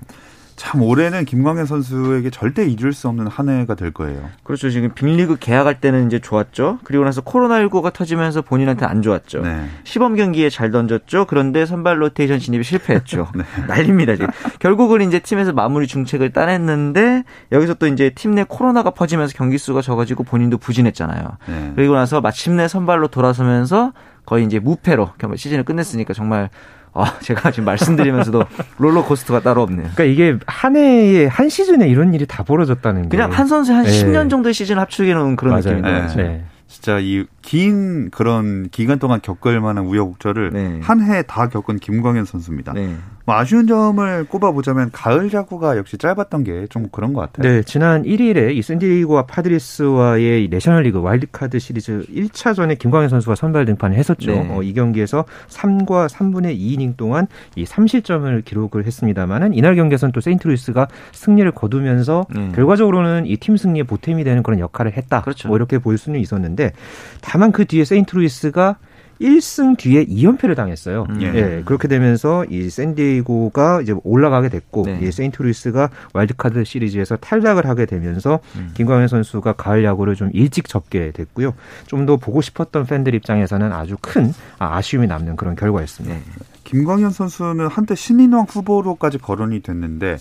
참 0.59 0.83
올해는 0.83 1.25
김광현 1.25 1.67
선수에게 1.67 2.31
절대 2.31 2.67
잊을 2.67 2.93
수 2.93 3.09
없는 3.09 3.29
한 3.29 3.49
해가 3.49 3.75
될 3.77 3.93
거예요. 3.93 4.29
그렇죠. 4.43 4.71
지금 4.71 4.91
빅리그 4.93 5.37
계약할 5.39 5.81
때는 5.81 6.07
이제 6.09 6.19
좋았죠. 6.19 6.81
그리고 6.85 7.05
나서 7.05 7.21
코로나19가 7.23 7.93
터지면서 7.93 8.43
본인한테 8.43 8.85
안 8.85 9.01
좋았죠. 9.01 9.43
네. 9.43 9.67
시범 9.85 10.17
경기에 10.17 10.51
잘 10.51 10.71
던졌죠. 10.71 11.27
그런데 11.27 11.65
선발 11.65 12.03
로테이션 12.03 12.41
진입이 12.41 12.65
실패했죠. 12.65 13.29
네. 13.37 13.45
난립니다 13.69 14.17
지금. 14.17 14.29
결국은 14.59 15.01
이제 15.03 15.21
팀에서 15.21 15.53
마무리 15.53 15.87
중책을 15.87 16.31
따냈는데 16.33 17.23
여기서 17.53 17.75
또 17.75 17.87
이제 17.87 18.11
팀 18.11 18.29
내 18.35 18.45
코로나가 18.47 18.91
퍼지면서 18.91 19.33
경기 19.37 19.57
수가 19.59 19.81
적어지고 19.81 20.23
본인도 20.23 20.59
부진했잖아요. 20.59 21.39
네. 21.47 21.73
그리고 21.77 21.95
나서 21.95 22.21
마침내 22.21 22.69
선발로 22.69 23.09
돌아서면서 23.09 23.93
거의 24.27 24.45
이제 24.45 24.59
무패로 24.59 25.13
시즌을 25.37 25.65
끝냈으니까 25.65 26.13
정말 26.13 26.51
아, 27.01 27.19
제가 27.21 27.51
지금 27.51 27.65
말씀드리면서도 27.67 28.45
롤러코스터가 28.79 29.41
따로 29.41 29.63
없네요. 29.63 29.89
그러니까 29.95 30.05
이게 30.05 30.37
한 30.47 30.77
해에 30.77 31.27
한 31.27 31.49
시즌에 31.49 31.89
이런 31.89 32.15
일이 32.15 32.27
다 32.27 32.43
벌어졌다는 32.43 33.03
게 33.03 33.09
그냥 33.09 33.31
한 33.33 33.47
선수의 33.47 33.77
한 33.77 33.87
네. 33.87 33.91
10년 33.91 34.29
정도의 34.31 34.53
시즌을 34.55 34.81
합치게 34.83 35.15
놓은 35.15 35.37
그런. 35.37 35.55
거죠. 35.55 35.73
네. 35.75 36.45
진짜 36.69 36.99
이 37.01 37.27
긴 37.49 38.11
그런 38.11 38.69
기간 38.69 38.99
동안 38.99 39.21
겪을 39.23 39.59
만한 39.63 39.87
우여곡절을 39.87 40.51
네. 40.53 40.81
한해 40.83 41.23
다 41.23 41.49
겪은 41.49 41.77
김광현 41.79 42.27
선수입니다. 42.27 42.75
네. 42.75 42.95
뭐 43.25 43.37
아쉬운 43.37 43.67
점을 43.67 44.25
꼽아보자면 44.25 44.91
가을 44.93 45.33
야구가 45.33 45.79
역시 45.79 45.97
짧았던 45.97 46.45
게 46.45 46.67
좀 46.69 46.89
그런 46.93 47.15
것 47.15 47.21
같아요. 47.23 47.51
네, 47.51 47.63
지난 47.63 48.03
1일에 48.03 48.55
이 48.55 48.61
샌디에이고와 48.61 49.25
파드리스와의 49.27 50.45
이 50.45 50.49
내셔널리그 50.49 51.01
와일드카드 51.01 51.59
시리즈 51.59 52.05
1차전에 52.15 52.79
김광현 52.79 53.09
선수가 53.09 53.35
선발 53.35 53.65
등판을 53.65 53.97
했었죠. 53.97 54.31
네. 54.33 54.49
어, 54.51 54.63
이 54.63 54.75
경기에서 54.75 55.25
3과 55.49 56.09
3분의 56.11 56.59
2이닝 56.59 56.99
동안 56.99 57.29
이 57.57 57.65
3실점을 57.65 58.45
기록을 58.45 58.85
했습니다만은 58.85 59.55
이날 59.55 59.75
경기에서는 59.77 60.13
또 60.13 60.21
세인트루이스가 60.21 60.89
승리를 61.13 61.51
거두면서 61.53 62.27
네. 62.35 62.51
결과적으로는 62.55 63.25
이 63.27 63.39
팀 63.39 63.57
승리에 63.57 63.85
보탬이 63.85 64.25
되는 64.25 64.43
그런 64.43 64.59
역할을 64.61 64.93
했다. 64.99 65.23
그렇죠. 65.23 65.49
뭐 65.49 65.57
이렇게 65.57 65.79
볼 65.79 65.97
수는 65.97 66.21
있었는데 66.21 66.58
다만 67.21 67.53
그 67.53 67.65
뒤에 67.65 67.85
세인트루이스가 67.85 68.77
1승 69.21 69.77
뒤에 69.77 70.05
2연패를 70.07 70.55
당했어요. 70.55 71.07
음. 71.11 71.23
예. 71.23 71.27
예, 71.35 71.63
그렇게 71.65 71.89
되면서 71.89 72.45
이 72.49 72.71
샌디에이고가 72.71 73.81
이제 73.83 73.95
올라가게 74.05 74.49
됐고 74.49 74.83
네. 74.83 75.01
이 75.03 75.11
세인트루이스가 75.11 75.91
와일드카드 76.15 76.63
시리즈에서 76.65 77.17
탈락을 77.17 77.67
하게 77.67 77.87
되면서 77.87 78.39
음. 78.57 78.71
김광현 78.75 79.09
선수가 79.09 79.55
가을 79.55 79.85
야구를 79.85 80.15
좀 80.15 80.31
일찍 80.33 80.69
접게 80.69 81.11
됐고요. 81.11 81.55
좀 81.87 82.07
더 82.09 82.17
보고 82.17 82.41
싶었던 82.41 82.87
팬들 82.87 83.15
입장에서는 83.15 83.71
아주 83.73 83.97
큰 84.01 84.33
아, 84.59 84.77
아쉬움이 84.79 85.09
남는 85.09 85.37
그런 85.37 85.57
결과였습니다. 85.57 86.15
네. 86.15 86.23
김광현 86.65 87.11
선수는 87.11 87.67
한때 87.67 87.95
신인왕 87.95 88.47
후보로까지 88.49 89.19
거론이 89.19 89.61
됐는데 89.61 90.17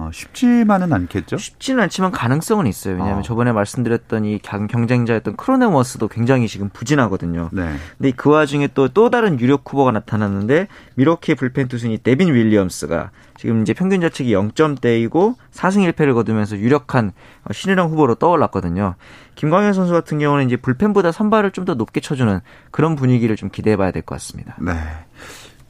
어, 0.00 0.10
쉽지만은 0.12 0.92
않겠죠? 0.92 1.36
쉽지는 1.38 1.82
않지만 1.82 2.12
가능성은 2.12 2.68
있어요. 2.68 2.94
왜냐하면 2.94 3.18
어. 3.18 3.22
저번에 3.22 3.50
말씀드렸던 3.50 4.24
이 4.24 4.38
경- 4.38 4.68
경쟁자였던 4.68 5.34
크로넨워스도 5.36 6.06
굉장히 6.06 6.46
지금 6.46 6.68
부진하거든요. 6.68 7.50
네. 7.52 7.74
근데 7.98 8.12
그 8.12 8.30
와중에 8.30 8.68
또 8.68 8.88
또 8.88 9.10
다른 9.10 9.38
유력 9.40 9.62
후보가 9.66 9.90
나타났는데 9.90 10.68
밀워키 10.94 11.34
불펜 11.34 11.66
투수인 11.68 11.98
데빈 12.02 12.32
윌리엄스가 12.32 13.10
지금 13.36 13.62
이제 13.62 13.72
평균 13.74 14.00
자책이 14.00 14.32
0점대이고 14.34 15.34
4승 15.52 15.92
1패를 15.92 16.14
거두면서 16.14 16.56
유력한 16.58 17.12
어, 17.44 17.52
신인왕 17.52 17.88
후보로 17.90 18.14
떠올랐거든요. 18.16 18.94
김광현 19.34 19.72
선수 19.72 19.92
같은 19.92 20.18
경우는 20.18 20.46
이제 20.46 20.56
불펜보다 20.56 21.10
선발을 21.12 21.50
좀 21.52 21.64
더 21.64 21.74
높게 21.74 22.00
쳐주는 22.00 22.40
그런 22.70 22.94
분위기를 22.96 23.34
좀 23.36 23.50
기대해봐야 23.50 23.90
될 23.90 24.02
것 24.02 24.14
같습니다. 24.14 24.56
네. 24.60 24.72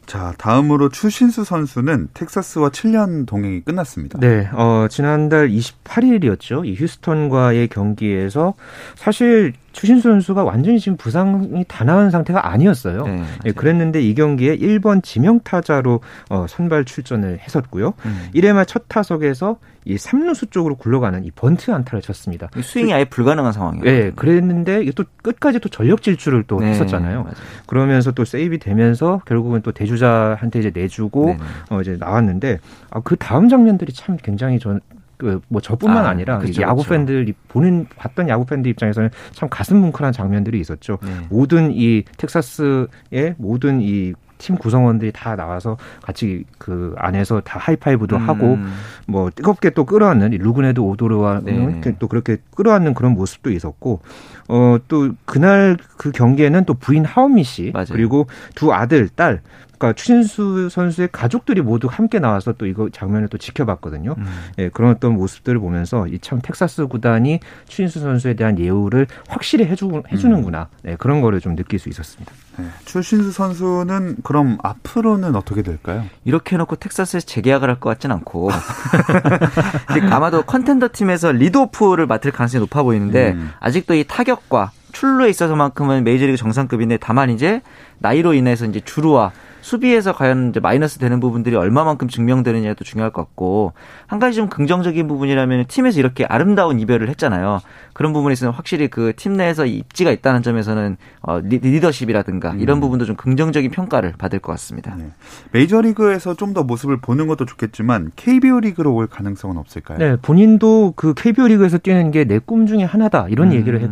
자, 0.09 0.33
다음으로 0.39 0.89
추신수 0.89 1.45
선수는 1.45 2.09
텍사스와 2.15 2.71
7년 2.71 3.27
동행이 3.27 3.61
끝났습니다. 3.61 4.19
네, 4.19 4.49
어, 4.55 4.87
지난달 4.89 5.51
28일이었죠. 5.51 6.65
이 6.65 6.75
휴스턴과의 6.77 7.69
경기에서 7.69 8.55
사실 8.95 9.53
추신수 9.79 10.09
선수가 10.09 10.43
완전히 10.43 10.81
지금 10.81 10.97
부상이 10.97 11.65
다 11.69 11.85
나은 11.85 12.11
상태가 12.11 12.51
아니었어요. 12.51 13.05
네, 13.07 13.23
예. 13.47 13.53
그랬는데 13.53 14.03
이 14.03 14.13
경기에 14.15 14.57
1번 14.57 15.05
지명 15.05 15.39
타자로 15.39 16.01
어, 16.31 16.47
선발 16.49 16.85
출전을 16.85 17.39
했었고요. 17.39 17.95
음. 18.05 18.29
1회 18.35 18.53
말 18.53 18.65
첫 18.69 18.83
타석에서 18.89 19.59
이 19.85 19.97
3루수 19.97 20.51
쪽으로 20.51 20.75
굴러가는 20.77 21.25
이 21.25 21.31
번트 21.31 21.71
안타를 21.71 22.03
쳤습니다. 22.03 22.49
스윙이 22.61 22.93
아예 22.93 23.07
불가능한 23.07 23.53
상황이에요. 23.53 23.87
예, 23.87 24.13
그랬는데 24.15 24.83
이게 24.83 24.93
또 24.93 25.05
끝까지 25.23 25.61
또 25.61 25.71
전력 25.71 26.03
질주를 26.03 26.45
또 26.47 26.61
네, 26.61 26.67
했었잖아요. 26.71 27.23
맞아요. 27.23 27.35
그러면서 27.67 28.11
또 28.13 28.27
세이브 28.27 28.59
되면서 28.59 29.23
결국은 29.25 29.63
또 29.63 29.73
대주자한테 29.73 30.59
이제 30.59 30.73
내주고 30.75 31.27
네네. 31.29 31.39
어 31.71 31.81
이제 31.81 31.97
나왔는데 31.99 32.59
아, 32.91 33.01
그 33.01 33.17
다음 33.17 33.49
장면들이 33.49 33.93
참 33.95 34.19
굉장히 34.23 34.59
전 34.59 34.81
그 35.19 35.41
뭐 35.49 35.61
저뿐만 35.61 36.07
아, 36.07 36.11
아, 36.11 36.15
니라 36.15 36.39
그쵸, 36.39 36.63
야구 36.63 36.83
그쵸. 36.83 36.91
팬들이 36.91 37.35
보는 37.49 37.87
봤던 37.97 38.29
야구 38.29 38.47
팬들 38.47 38.71
입장에서는 38.71 39.11
참 39.33 39.49
가슴 39.51 39.79
뭉클한 39.79 40.13
장면들이 40.13 40.61
있었죠. 40.61 40.99
네. 41.03 41.11
모든 41.29 41.71
이 41.73 42.05
텍사스의 42.17 43.35
모든 43.37 43.81
이팀 43.81 44.57
구성원들이 44.59 45.13
다 45.13 45.35
나와서 45.37 45.77
같이 46.03 46.45
그 46.59 46.95
안에서 46.97 47.41
다 47.41 47.59
하이파이브도 47.59 48.17
하고 48.17 48.55
음. 48.55 48.73
뭐 49.07 49.31
뜨겁게 49.35 49.71
또 49.71 49.85
끌어안는 49.85 50.33
이 50.33 50.39
루그네도 50.39 50.85
오도르와 50.87 51.41
네. 51.45 51.81
또 51.99 52.07
그렇게 52.09 52.39
끌어안는 52.55 52.95
그런 52.95 53.13
모습도 53.13 53.51
있었고 53.51 54.01
어 54.49 54.79
또 54.89 55.11
그날 55.25 55.77
그 55.97 56.11
경기에는 56.13 56.65
또 56.65 56.75
부인 56.75 57.05
하은미 57.05 57.43
씨 57.43 57.71
맞아요. 57.75 57.87
그리고 57.91 58.27
두 58.55 58.73
아들 58.73 59.09
딸 59.09 59.41
그러니까 59.79 59.93
추신수 59.95 60.69
선수의 60.71 61.09
가족들이 61.13 61.61
모두 61.63 61.89
함께 61.91 62.19
나와서 62.19 62.53
또 62.53 62.67
이거 62.67 62.89
장면을 62.91 63.29
또 63.29 63.39
지켜봤거든요. 63.39 64.15
음. 64.19 64.27
예, 64.59 64.69
그런 64.69 64.91
어떤 64.91 65.15
모습들을 65.15 65.59
보면서 65.61 66.07
이 66.09 66.19
참 66.21 66.41
텍사스 66.43 66.89
구단이 66.89 67.41
추신수 67.69 68.01
선수에 68.01 68.35
대한 68.35 68.59
예우를 68.59 69.07
확실히 69.29 69.65
해주, 69.67 70.03
해주는구나. 70.13 70.69
네, 70.83 70.97
그런 70.99 71.21
거를 71.21 71.41
좀 71.41 71.55
느낄 71.57 71.79
수 71.79 71.89
있었습니다. 71.89 72.33
네. 72.59 72.67
추신수 72.85 73.31
선수는 73.33 74.17
그럼 74.25 74.59
앞으로는 74.63 75.37
어떻게 75.37 75.63
될까요? 75.63 76.05
이렇게 76.25 76.57
해놓고 76.57 76.77
텍사스에서 76.77 77.25
재계약을 77.27 77.69
할 77.69 77.79
것 77.79 77.91
같진 77.91 78.11
않고 78.11 78.51
아마도 80.11 80.43
컨텐더 80.43 80.89
팀에서 80.93 81.33
리드오프를 81.33 82.07
맡을 82.07 82.33
가능성이 82.33 82.61
높아 82.63 82.83
보이는데 82.83 83.33
음. 83.33 83.51
아직도 83.61 83.95
이 83.95 84.05
타격과 84.05 84.73
출루에 84.93 85.29
있어서만큼은 85.31 86.03
메이저리그 86.05 86.37
정상급인데 86.37 86.97
다만 87.01 87.31
이제 87.31 87.63
나이로 87.99 88.35
인해서 88.35 88.65
이제 88.67 88.81
주루와 88.85 89.33
수비에서 89.73 90.13
과연 90.13 90.49
이제 90.51 90.61
마이너스 90.61 90.99
되는 90.99 91.21
부분들이 91.21 91.55
얼마만큼 91.55 92.09
증명되느냐도 92.09 92.85
중요할 92.85 93.13
것 93.13 93.23
같고 93.23 93.75
한 94.07 94.19
가지 94.19 94.37
좀 94.37 94.49
긍정적인 94.49 95.07
부분이라면 95.07 95.67
팀에서 95.69 95.99
이렇게 96.01 96.25
아름다운 96.25 96.81
이별을 96.81 97.09
했잖아요. 97.11 97.61
그런 97.93 98.13
부분에 98.15 98.33
있어서 98.33 98.51
확실히 98.51 98.89
그 98.89 99.13
팀 99.17 99.35
내에서 99.35 99.67
입지가 99.67 100.11
있다는 100.11 100.43
점에서는 100.43 100.97
어, 101.23 101.41
리- 101.41 101.59
리더십이라든가 101.59 102.55
이런 102.59 102.81
부분도 102.81 103.05
좀 103.05 103.17
긍정적인 103.17 103.71
평가를 103.71 104.15
받을 104.17 104.39
것 104.39 104.53
같습니다. 104.53 104.95
네. 104.97 105.09
메이저리그에서 105.53 106.35
좀 106.35 106.49
더 106.55 106.63
모습을 106.63 106.97
보는 106.97 107.27
것도 107.27 107.45
좋겠지만 107.45 108.11
KBO 108.17 108.61
리그로 108.61 108.95
올 108.95 109.07
가능성은 109.07 109.59
없을까요? 109.59 109.99
네, 109.99 110.17
본인도 110.23 110.95
그 110.97 111.13
KBO 111.13 111.47
리그에서 111.49 111.77
뛰는 111.77 112.11
게 112.11 112.25
내 112.25 112.39
꿈 112.39 112.67
중에 112.67 112.85
하나다 112.85 113.27
이런 113.29 113.49
음. 113.49 113.53
얘기를 113.53 113.79
어, 113.81 113.83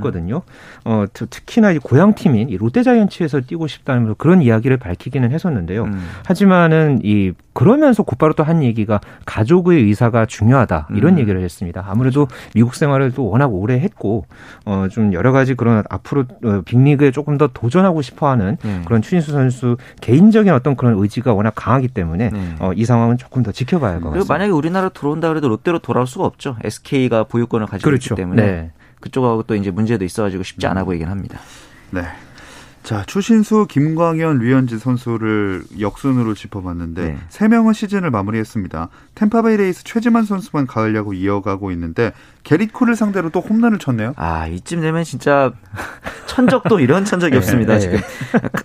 어, 0.87 1.04
특- 1.12 1.28
특히나 1.28 1.73
이 1.73 1.78
고향 1.78 2.14
팀인 2.14 2.49
이 2.49 2.56
롯데자이언츠에서 2.56 3.42
뛰고 3.42 3.66
싶다는 3.66 4.14
그런 4.16 4.40
이야기를 4.40 4.78
밝히기는 4.78 5.30
했었는데 5.33 5.65
건데요. 5.66 5.85
음. 5.85 6.08
하지만은 6.25 7.00
이 7.02 7.32
그러면서 7.52 8.02
곧바로 8.02 8.32
또 8.35 8.46
한 8.46 8.62
얘기가 8.62 9.00
가족의 9.25 9.82
의사가 9.82 10.26
중요하다 10.26 10.88
이런 10.94 11.14
음. 11.14 11.18
얘기를 11.18 11.40
했습니다. 11.42 11.85
아무래도 11.88 12.28
미국 12.54 12.75
생활을 12.76 13.11
또 13.12 13.28
워낙 13.28 13.46
오래 13.52 13.78
했고 13.80 14.25
어 14.64 14.87
좀 14.90 15.12
여러 15.12 15.32
가지 15.32 15.54
그런 15.54 15.82
앞으로 15.90 16.25
어, 16.44 16.62
빅리그에 16.64 17.11
조금 17.11 17.38
더 17.38 17.49
도전하고 17.49 18.02
싶어하는 18.02 18.56
네. 18.62 18.82
그런 18.85 19.02
추신수 19.02 19.32
선수 19.32 19.76
개인적인 20.00 20.52
어떤 20.52 20.76
그런 20.76 20.96
의지가 20.99 21.35
워낙 21.35 21.52
강하기 21.56 21.88
때문에 21.88 22.30
네. 22.30 22.54
어, 22.61 22.73
이 22.73 22.85
상황은 22.85 23.18
조금 23.18 23.42
더 23.42 23.50
지켜봐야 23.50 23.94
할 23.94 24.00
것 24.00 24.11
같습니다. 24.11 24.32
만약에 24.32 24.52
우리나라 24.52 24.88
들어온다 24.90 25.28
그래도 25.28 25.49
롯데로 25.49 25.80
돌아올 25.80 26.06
수가 26.06 26.25
없죠. 26.25 26.56
SK가 26.62 27.25
보유권을 27.25 27.66
가지고 27.66 27.88
그렇죠. 27.90 28.14
있기 28.14 28.23
때문에 28.23 28.42
네. 28.46 28.70
그쪽하고 29.00 29.42
또 29.42 29.54
이제 29.56 29.70
문제도 29.73 30.04
있어가지고 30.04 30.42
쉽지 30.44 30.66
않아 30.68 30.85
보이긴 30.85 31.08
합니다. 31.08 31.38
네. 31.90 32.02
자, 32.87 33.02
추신수, 33.05 33.66
김광현, 33.69 34.38
류현진 34.38 34.78
선수를 34.78 35.64
역순으로 35.81 36.35
짚어봤는데 36.35 37.02
네. 37.05 37.19
세 37.28 37.49
명은 37.49 37.73
시즌을 37.73 38.12
마무리했습니다. 38.12 38.90
템파베이 39.16 39.57
레이스 39.57 39.83
최지만 39.83 40.25
선수만 40.25 40.69
가을 40.69 40.95
야구 40.95 41.12
이어가고 41.12 41.73
있는데 41.73 42.12
게릿 42.45 42.73
콜을 42.73 42.95
상대로 42.95 43.31
또 43.31 43.40
홈런을 43.40 43.81
쳤네요. 43.81 44.12
아, 44.14 44.47
이쯤 44.47 44.83
되면 44.83 45.02
진짜 45.02 45.52
천적도 46.26 46.78
이런 46.78 47.05
천적이 47.05 47.33
네, 47.35 47.37
없습니다. 47.38 47.75
네. 47.75 47.81
지금 47.81 47.99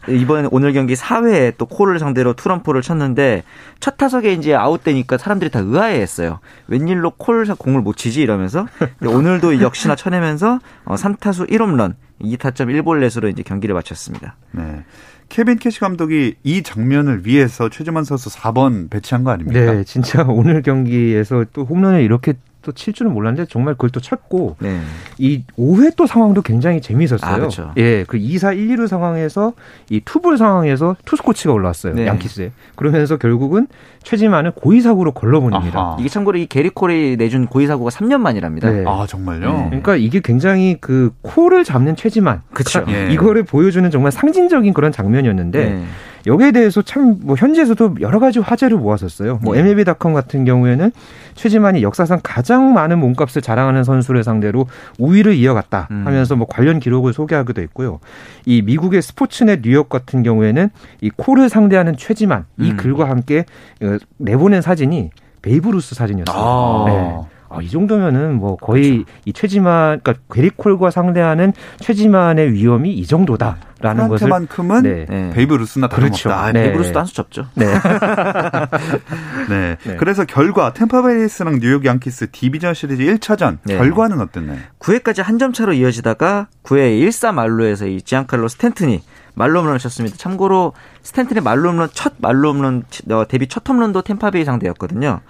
이번 0.09 0.47
오늘 0.51 0.73
경기 0.73 0.93
4회에 0.93 1.55
또 1.57 1.65
콜을 1.65 1.97
상대로 1.97 2.33
투런포를 2.33 2.83
쳤는데 2.83 3.41
첫 3.79 3.97
타석에 3.97 4.33
이제 4.33 4.53
아웃되니까 4.53 5.17
사람들이 5.17 5.49
다 5.49 5.61
의아해했어요. 5.61 6.41
웬일로 6.67 7.13
콜 7.17 7.43
공을 7.47 7.81
못 7.81 7.97
치지 7.97 8.21
이러면서 8.21 8.67
오늘도 9.03 9.61
역시나 9.61 9.95
쳐내면서 9.95 10.59
3타수 10.85 11.41
어, 11.41 11.45
1홈런 11.47 11.95
2타점 12.21 12.67
1볼넷으로 12.81 13.29
이제 13.31 13.43
경기를 13.43 13.73
마쳤습니다. 13.75 14.35
네. 14.51 14.83
케빈 15.29 15.57
캐시 15.59 15.79
감독이 15.79 16.35
이 16.43 16.61
장면을 16.61 17.25
위해서 17.25 17.69
최지만 17.69 18.03
선수 18.03 18.29
4번 18.29 18.89
배치한 18.89 19.23
거 19.23 19.31
아닙니까? 19.31 19.59
네, 19.73 19.83
진짜 19.85 20.23
오늘 20.27 20.61
경기에서 20.61 21.45
또 21.53 21.63
홈런을 21.63 22.01
이렇게 22.01 22.33
또 22.61 22.71
칠 22.73 22.93
줄은 22.93 23.11
몰랐는데 23.13 23.49
정말 23.49 23.73
그걸 23.73 23.89
또 23.89 23.99
쳤고 23.99 24.55
네. 24.59 24.79
이 25.17 25.43
5회 25.57 25.95
또 25.95 26.05
상황도 26.05 26.43
굉장히 26.43 26.79
재미있었어요. 26.79 27.31
아, 27.31 27.35
그렇죠. 27.35 27.73
예, 27.77 28.03
그 28.07 28.17
2사 28.17 28.55
1, 28.55 28.67
2루 28.77 28.87
상황에서 28.87 29.53
이 29.89 29.99
투볼 30.05 30.37
상황에서 30.37 30.95
투수 31.05 31.23
코치가 31.23 31.53
올라왔어요. 31.53 31.95
네. 31.95 32.05
양키스에. 32.05 32.51
그러면서 32.75 33.17
결국은 33.17 33.67
최지만을 34.03 34.51
고의 34.51 34.81
사고로 34.81 35.11
걸러보냅니다. 35.11 35.79
아하. 35.79 35.97
이게 35.99 36.09
참고로 36.09 36.37
이 36.37 36.45
게리 36.47 36.69
콜이 36.69 37.17
내준 37.17 37.47
고의 37.47 37.67
사고가 37.67 37.89
3년 37.91 38.19
만이랍니다. 38.19 38.69
네. 38.71 38.83
아 38.87 39.05
정말요? 39.07 39.51
네. 39.53 39.65
그러니까 39.67 39.95
이게 39.95 40.21
굉장히 40.23 40.77
그 40.81 41.11
콜을 41.21 41.63
잡는 41.63 41.95
최지만, 41.95 42.41
그렇죠. 42.53 42.83
예. 42.89 43.11
이거를 43.11 43.43
보여주는 43.43 43.89
정말 43.91 44.11
상징적인 44.11 44.73
그런 44.73 44.91
장면이었는데. 44.91 45.69
네. 45.69 45.83
여기에 46.27 46.51
대해서 46.51 46.83
참 46.83 47.17
뭐 47.23 47.35
현지에서도 47.35 47.95
여러 48.01 48.19
가지 48.19 48.37
화제를 48.39 48.77
모았었어요. 48.77 49.39
뭐 49.41 49.55
네. 49.55 49.61
MLB.com 49.61 50.13
같은 50.13 50.45
경우에는 50.45 50.91
최지만이 51.33 51.81
역사상 51.81 52.19
가장 52.23 52.73
많은 52.73 52.99
몸값을 52.99 53.41
자랑하는 53.41 53.83
선수를 53.83 54.23
상대로 54.23 54.67
우위를 54.99 55.33
이어갔다 55.33 55.87
음. 55.91 56.03
하면서 56.05 56.35
뭐 56.35 56.45
관련 56.47 56.79
기록을 56.79 57.13
소개하기도 57.13 57.61
했고요. 57.63 57.99
이 58.45 58.61
미국의 58.61 59.01
스포츠넷 59.01 59.61
뉴욕 59.63 59.89
같은 59.89 60.21
경우에는 60.23 60.69
이 61.01 61.09
콜을 61.15 61.49
상대하는 61.49 61.97
최지만 61.97 62.45
이 62.59 62.71
음. 62.71 62.77
글과 62.77 63.09
함께 63.09 63.45
어, 63.95 63.97
내보낸 64.17 64.61
사진이 64.61 65.09
베이브루스 65.41 65.95
사진이었어요. 65.95 66.35
아. 66.37 66.85
네. 66.87 67.17
아, 67.53 67.61
이 67.61 67.67
정도면은 67.69 68.35
뭐 68.35 68.55
거의 68.55 69.03
그렇죠. 69.03 69.11
이 69.25 69.33
최지만 69.33 69.99
그러니까 70.01 70.23
게릿 70.31 70.58
콜과 70.58 70.89
상대하는 70.89 71.51
최지만의 71.81 72.53
위엄이 72.53 72.93
이 72.93 73.05
정도다 73.05 73.57
라는 73.81 74.07
것을 74.07 74.29
만큼은 74.29 74.83
네. 74.83 75.05
네. 75.09 75.31
베이브 75.31 75.55
루스나 75.55 75.89
다름없다. 75.89 76.23
그렇죠. 76.23 76.31
아, 76.31 76.51
네. 76.53 76.63
베이브 76.63 76.77
루스도 76.77 76.99
한 76.99 77.05
수 77.05 77.13
접죠. 77.13 77.47
네. 77.55 77.65
네. 79.49 79.77
네. 79.83 79.95
그래서 79.97 80.23
결과 80.25 80.71
템파베이랑 80.73 81.59
뉴욕 81.59 81.83
양키스 81.85 82.31
디비전 82.31 82.73
시리즈 82.73 83.03
1차전 83.03 83.57
결과는 83.67 84.21
어땠나요? 84.21 84.57
9회까지 84.79 85.21
한 85.23 85.41
점 85.41 85.53
차로 85.53 85.73
이어지다가 85.73 86.47
9회 86.63 87.01
1사 87.07 87.33
만루에서 87.33 87.87
이 87.87 87.99
지안칼로 88.01 88.47
스탠튼이 88.47 89.01
만루 89.33 89.59
홈런을 89.59 89.79
쳤습니다. 89.79 90.17
참고로 90.17 90.73
스탠튼의 91.03 91.41
만루 91.43 91.69
홈런 91.69 91.89
첫 91.93 92.13
만루 92.17 92.53
홈런 92.53 92.83
어, 93.11 93.25
데뷔 93.27 93.47
첫 93.47 93.67
홈런도 93.67 94.01
템파베이 94.01 94.45
상대였거든요. 94.45 95.21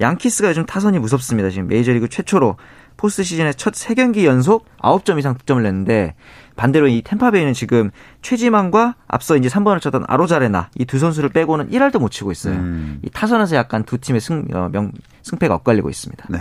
양키스가 0.00 0.50
요즘 0.50 0.64
타선이 0.66 0.98
무섭습니다. 0.98 1.50
지금 1.50 1.66
메이저리그 1.68 2.08
최초로 2.08 2.56
포스트 2.96 3.22
시즌의 3.22 3.54
첫 3.54 3.74
3경기 3.74 4.24
연속 4.24 4.66
9점 4.82 5.18
이상 5.18 5.36
득점을 5.36 5.62
냈는데 5.62 6.14
반대로 6.56 6.88
이 6.88 7.02
템파베이는 7.02 7.52
지금 7.52 7.90
최지만과 8.22 8.96
앞서 9.06 9.36
이제 9.36 9.48
3번을 9.48 9.80
쳤던 9.80 10.04
아로자레나 10.08 10.70
이 10.78 10.84
두 10.84 10.98
선수를 10.98 11.28
빼고는 11.28 11.70
1할도 11.70 12.00
못 12.00 12.10
치고 12.10 12.32
있어요. 12.32 12.54
음. 12.54 12.98
이 13.04 13.10
타선에서 13.10 13.54
약간 13.54 13.84
두 13.84 13.98
팀의 13.98 14.20
승, 14.20 14.44
어, 14.52 14.68
명, 14.72 14.90
승패가 15.22 15.54
엇갈리고 15.56 15.88
있습니다. 15.90 16.26
네. 16.30 16.38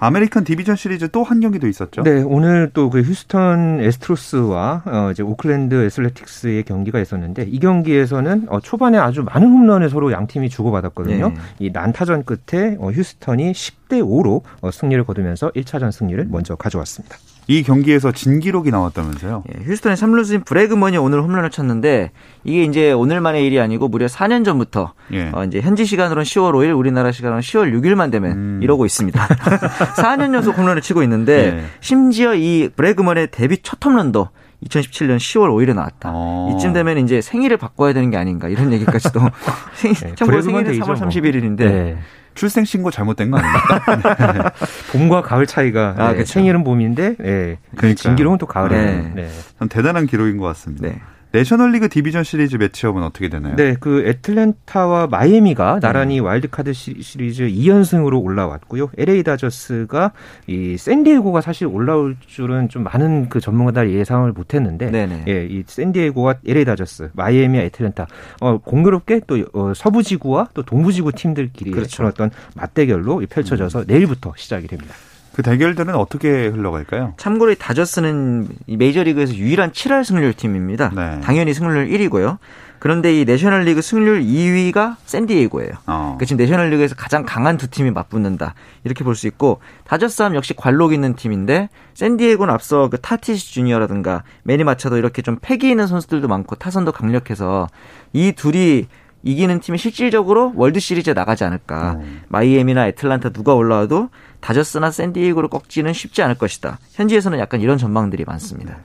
아메리칸 0.00 0.44
디비전 0.44 0.76
시리즈 0.76 1.08
또 1.10 1.24
한 1.24 1.40
경기도 1.40 1.66
있었죠. 1.66 2.02
네, 2.02 2.22
오늘 2.22 2.70
또 2.72 2.88
그 2.88 3.00
휴스턴 3.02 3.80
애스트로스와 3.80 4.82
어 4.86 5.10
이제 5.10 5.22
오클랜드 5.22 5.84
애슬레틱스의 5.84 6.62
경기가 6.62 7.00
있었는데 7.00 7.42
이 7.42 7.58
경기에서는 7.58 8.46
어 8.48 8.60
초반에 8.60 8.96
아주 8.96 9.22
많은 9.24 9.46
홈런을 9.48 9.90
서로 9.90 10.10
양 10.12 10.26
팀이 10.26 10.48
주고받았거든요. 10.48 11.28
네. 11.28 11.34
이 11.58 11.70
난타전 11.70 12.24
끝에 12.24 12.76
어 12.78 12.90
휴스턴이 12.90 13.52
10대 13.52 14.00
5로 14.02 14.42
어 14.62 14.70
승리를 14.70 15.02
거두면서 15.04 15.50
1차전 15.50 15.90
승리를 15.92 16.24
먼저 16.30 16.54
가져왔습니다. 16.54 17.16
이 17.50 17.62
경기에서 17.62 18.12
진 18.12 18.40
기록이 18.40 18.70
나왔다면서요? 18.70 19.42
예, 19.48 19.64
휴스턴의 19.64 19.96
3루수인 19.96 20.44
브레그먼이 20.44 20.98
오늘 20.98 21.22
홈런을 21.22 21.48
쳤는데 21.48 22.10
이게 22.44 22.64
이제 22.64 22.92
오늘만의 22.92 23.44
일이 23.46 23.58
아니고 23.58 23.88
무려 23.88 24.04
4년 24.04 24.44
전부터 24.44 24.92
예. 25.14 25.30
어, 25.32 25.44
이제 25.44 25.62
현지 25.62 25.86
시간으로는 25.86 26.24
10월 26.24 26.52
5일, 26.52 26.76
우리나라 26.78 27.10
시간으로는 27.10 27.40
10월 27.40 27.72
6일만 27.72 28.10
되면 28.12 28.32
음. 28.32 28.60
이러고 28.62 28.84
있습니다. 28.84 29.18
4년 29.96 30.34
연속 30.34 30.58
홈런을 30.58 30.82
치고 30.82 31.02
있는데 31.04 31.56
예. 31.56 31.64
심지어 31.80 32.34
이 32.34 32.68
브레그먼의 32.76 33.30
데뷔 33.30 33.56
첫 33.62 33.82
홈런도 33.82 34.28
2017년 34.66 35.16
10월 35.16 35.48
5일에 35.48 35.74
나왔다. 35.74 36.10
어. 36.12 36.54
이쯤 36.54 36.74
되면 36.74 36.98
이제 36.98 37.22
생일을 37.22 37.56
바꿔야 37.56 37.94
되는 37.94 38.10
게 38.10 38.18
아닌가 38.18 38.48
이런 38.48 38.74
얘기까지도 38.74 39.20
생, 39.74 39.94
네, 39.94 40.14
참고로 40.16 40.42
생일은 40.42 40.78
3월 40.80 40.98
31일인데 40.98 41.56
네. 41.56 41.98
출생 42.38 42.64
신고 42.64 42.92
잘못된 42.92 43.32
거 43.32 43.38
아닙니까? 43.38 44.52
봄과 44.92 45.22
가을 45.22 45.44
차이가 45.44 45.94
아, 45.98 46.12
네, 46.12 46.24
생일은 46.24 46.62
봄인데 46.62 47.16
네. 47.16 47.58
그러니까 47.76 48.00
진기록은 48.00 48.38
또 48.38 48.46
가을에. 48.46 48.76
네. 48.76 49.12
네. 49.14 49.28
참 49.58 49.68
대단한 49.68 50.06
기록인 50.06 50.38
것 50.38 50.46
같습니다. 50.46 50.88
네. 51.30 51.38
내셔널리그 51.40 51.88
디비전 51.88 52.24
시리즈 52.24 52.56
matchup은 52.56 53.02
어떻게 53.02 53.28
되나요? 53.28 53.56
네, 53.56 53.76
그 53.78 54.06
애틀랜타와 54.06 55.08
마이애미가 55.08 55.80
나란히 55.80 56.20
음. 56.20 56.24
와일드카드 56.24 56.72
시리즈 56.72 57.48
2연승으로 57.48 58.22
올라왔고요. 58.22 58.90
LA 58.96 59.22
다저스가 59.22 60.12
이 60.46 60.76
샌디에고가 60.78 61.40
사실 61.40 61.66
올라올 61.66 62.16
줄은 62.26 62.68
좀 62.68 62.84
많은 62.84 63.28
그 63.28 63.40
전문가들 63.40 63.92
예상을 63.92 64.30
못 64.32 64.54
했는데, 64.54 64.90
네네. 64.90 65.24
예, 65.28 65.46
이 65.46 65.64
샌디에고와 65.66 66.36
LA 66.46 66.64
다저스, 66.64 67.10
마이애미와 67.12 67.64
애틀랜타, 67.64 68.06
어, 68.40 68.58
공교롭게 68.58 69.22
또 69.26 69.44
어, 69.52 69.72
서부 69.74 70.02
지구와 70.02 70.48
또 70.54 70.62
동부 70.62 70.92
지구 70.92 71.12
팀들끼리 71.12 71.70
그렇죠. 71.70 72.06
어떤 72.06 72.30
맞대결로 72.54 73.22
펼쳐져서 73.28 73.80
음. 73.80 73.84
내일부터 73.86 74.32
시작이 74.36 74.66
됩니다. 74.66 74.94
그 75.38 75.42
대결들은 75.44 75.94
어떻게 75.94 76.48
흘러갈까요? 76.48 77.14
참고로 77.16 77.54
다저스는 77.54 78.48
메이저리그에서 78.66 79.36
유일한 79.36 79.70
7할 79.70 80.02
승률 80.02 80.32
팀입니다. 80.32 80.90
네. 80.92 81.20
당연히 81.20 81.54
승률 81.54 81.86
1위고요. 81.90 82.38
그런데 82.80 83.14
이 83.20 83.24
내셔널리그 83.24 83.80
승률 83.80 84.22
2위가 84.22 84.96
샌디에이고예요. 85.06 85.70
어. 85.86 86.16
그러니까 86.16 86.24
지금 86.24 86.38
내셔널리그에서 86.38 86.96
가장 86.96 87.24
강한 87.24 87.56
두 87.56 87.70
팀이 87.70 87.92
맞붙는다 87.92 88.54
이렇게 88.82 89.04
볼 89.04 89.14
수 89.14 89.28
있고 89.28 89.60
다저스 89.84 90.11
하면 90.11 90.34
역시 90.34 90.54
관록 90.56 90.92
있는 90.92 91.14
팀인데 91.14 91.68
샌디에이고는 91.94 92.52
앞서 92.52 92.88
그 92.88 93.00
타티스 93.00 93.52
주니어라든가 93.52 94.24
매니 94.42 94.64
마차도 94.64 94.96
이렇게 94.96 95.22
좀 95.22 95.38
패기 95.40 95.70
있는 95.70 95.86
선수들도 95.86 96.26
많고 96.26 96.56
타선도 96.56 96.90
강력해서 96.90 97.68
이 98.12 98.32
둘이 98.32 98.88
이기는 99.24 99.60
팀이 99.60 99.78
실질적으로 99.78 100.52
월드 100.54 100.78
시리즈에 100.80 101.12
나가지 101.12 101.44
않을까. 101.44 101.96
음. 102.00 102.22
마이애미나 102.28 102.86
애틀란타 102.88 103.30
누가 103.30 103.54
올라와도 103.54 104.10
다저스나 104.40 104.90
샌디에이고를 104.90 105.48
꺾지는 105.48 105.92
쉽지 105.92 106.22
않을 106.22 106.36
것이다. 106.36 106.78
현지에서는 106.92 107.38
약간 107.38 107.60
이런 107.60 107.78
전망들이 107.78 108.24
많습니다. 108.24 108.74
네. 108.74 108.80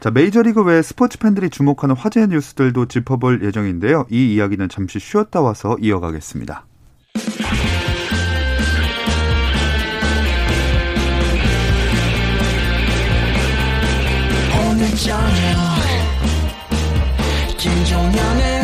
자, 0.00 0.10
메이저리그 0.10 0.62
외 0.62 0.80
스포츠 0.80 1.18
팬들이 1.18 1.50
주목하는 1.50 1.96
화제 1.96 2.26
뉴스들도 2.26 2.86
짚어볼 2.86 3.44
예정인데요. 3.44 4.06
이 4.10 4.34
이야기는 4.34 4.68
잠시 4.68 4.98
쉬었다 5.00 5.40
와서 5.40 5.76
이어가겠습니다. 5.80 6.64
오늘 14.70 14.86
저녁 14.96 15.28
김종현의 17.56 18.57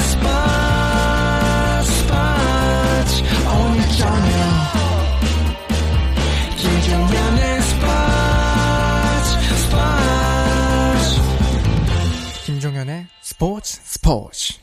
스포츠 13.27 13.81
스포츠 13.83 14.61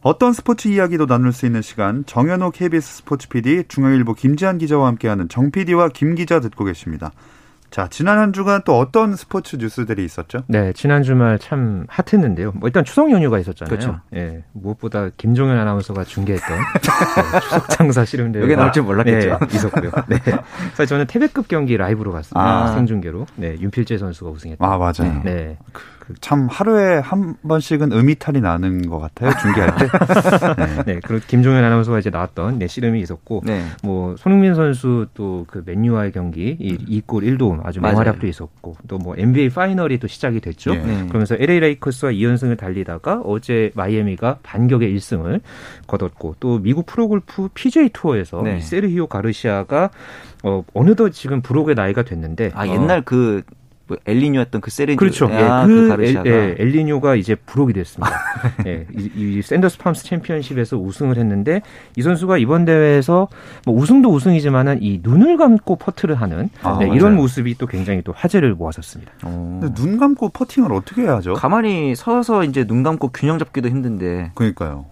어떤 0.00 0.32
스포츠 0.32 0.68
이야기도 0.68 1.06
나눌 1.06 1.32
수 1.32 1.44
있는 1.44 1.60
시간 1.60 2.06
정현호 2.06 2.52
KBS 2.52 2.98
스포츠 2.98 3.28
PD 3.28 3.64
중앙일보 3.66 4.14
김지한 4.14 4.58
기자와 4.58 4.86
함께하는 4.86 5.28
정 5.28 5.50
PD와 5.50 5.88
김 5.88 6.14
기자 6.14 6.38
듣고 6.38 6.64
계십니다. 6.64 7.10
자, 7.72 7.88
지난 7.88 8.18
한 8.18 8.32
주간 8.32 8.60
또 8.64 8.78
어떤 8.78 9.16
스포츠 9.16 9.56
뉴스들이 9.56 10.04
있었죠? 10.04 10.44
네, 10.46 10.72
지난 10.74 11.02
주말 11.02 11.38
참 11.38 11.86
핫했는데요. 11.88 12.52
뭐 12.52 12.68
일단 12.68 12.84
추석 12.84 13.10
연휴가 13.10 13.38
있었잖아요. 13.38 13.70
그렇죠. 13.70 14.00
예, 14.14 14.44
무엇보다 14.52 15.08
김종현 15.16 15.58
아나운서가 15.58 16.04
중계했던 16.04 16.58
네, 16.58 17.40
추석 17.40 17.68
장사 17.70 18.04
씨름대회 18.04 18.42
여기 18.42 18.56
나올 18.56 18.72
줄 18.72 18.82
몰랐겠죠. 18.82 19.38
네, 19.40 19.46
있었고요. 19.54 19.90
네, 20.08 20.18
그래서 20.22 20.86
저는 20.86 21.06
태백급 21.06 21.48
경기 21.48 21.76
라이브로 21.76 22.12
갔습니다. 22.12 22.64
아. 22.64 22.74
생중계로. 22.74 23.26
네, 23.36 23.56
윤필재 23.58 23.98
선수가 23.98 24.30
우승했다. 24.30 24.64
아, 24.64 24.76
맞아요. 24.76 25.22
네, 25.24 25.56
참 26.20 26.48
하루에 26.50 26.98
한 26.98 27.36
번씩은 27.46 27.92
음이탈이 27.92 28.40
나는 28.40 28.88
것 28.88 28.98
같아요. 28.98 29.32
중계할 29.40 29.76
때. 29.76 29.86
네. 30.58 30.82
네, 30.94 31.00
그리고 31.02 31.24
김종현 31.26 31.64
아나운서가 31.64 31.98
이제 32.00 32.10
나왔던 32.10 32.58
네 32.58 32.66
씨름이 32.66 33.00
있었고, 33.00 33.42
네. 33.46 33.64
뭐 33.82 34.16
손흥민 34.18 34.54
선수 34.54 35.06
또 35.14 35.32
그 35.46 35.62
맨유와의 35.66 36.12
경기 36.12 36.56
이 36.58 37.02
2골 37.02 37.22
1도움 37.38 37.61
아주 37.64 37.80
맞아요. 37.80 37.94
맹활약도 37.94 38.26
있었고, 38.26 38.76
또 38.88 38.98
뭐 38.98 39.14
NBA 39.18 39.48
파이널이 39.50 39.98
또 39.98 40.06
시작이 40.06 40.40
됐죠. 40.40 40.74
예. 40.74 40.78
네. 40.78 41.06
그러면서 41.08 41.34
LA 41.38 41.60
레이커스와 41.60 42.12
2연승을 42.12 42.56
달리다가 42.56 43.20
어제 43.24 43.70
마이애미가 43.74 44.38
반격의 44.42 44.94
1승을 44.96 45.40
거뒀고 45.86 46.36
또 46.40 46.58
미국 46.58 46.86
프로골프 46.86 47.48
PJ 47.54 47.90
투어에서 47.92 48.42
네. 48.42 48.58
이 48.58 48.60
세르히오 48.60 49.06
가르시아가 49.08 49.90
어, 50.44 50.64
어느덧 50.74 51.10
지금 51.10 51.40
브록의 51.42 51.74
나이가 51.74 52.02
됐는데 52.02 52.50
아 52.54 52.64
어, 52.64 52.68
옛날 52.68 53.02
그 53.02 53.42
뭐 53.86 53.96
엘리뇨였던 54.06 54.60
그 54.60 54.70
세레니 54.70 54.96
그렇죠. 54.96 55.26
아, 55.26 55.62
예, 55.62 55.66
그그 55.66 55.88
가르시아가 55.88 56.28
엘, 56.28 56.56
예, 56.58 56.62
엘리뇨가 56.62 57.16
이제 57.16 57.34
부록이 57.34 57.72
됐습니다. 57.72 58.14
예, 58.66 58.86
이, 58.96 59.10
이 59.16 59.42
샌더스 59.42 59.78
팜스 59.78 60.04
챔피언십에서 60.04 60.76
우승을 60.76 61.16
했는데 61.16 61.62
이 61.96 62.02
선수가 62.02 62.38
이번 62.38 62.64
대회에서 62.64 63.28
뭐 63.66 63.74
우승도 63.74 64.10
우승이지만은 64.10 64.82
이 64.82 65.00
눈을 65.02 65.36
감고 65.36 65.76
퍼트를 65.76 66.14
하는 66.14 66.48
아, 66.62 66.78
네. 66.78 66.90
이런 66.94 67.16
모습이 67.16 67.56
또 67.58 67.66
굉장히 67.66 68.02
또 68.02 68.12
화제를 68.12 68.54
모았었습니다. 68.54 69.12
어. 69.24 69.58
근데 69.60 69.74
눈 69.74 69.98
감고 69.98 70.30
퍼팅을 70.30 70.72
어떻게 70.72 71.02
해야죠? 71.02 71.34
가만히 71.34 71.94
서서 71.94 72.44
이제 72.44 72.64
눈 72.64 72.82
감고 72.82 73.08
균형 73.08 73.38
잡기도 73.38 73.68
힘든데 73.68 74.32
그러니까요. 74.34 74.86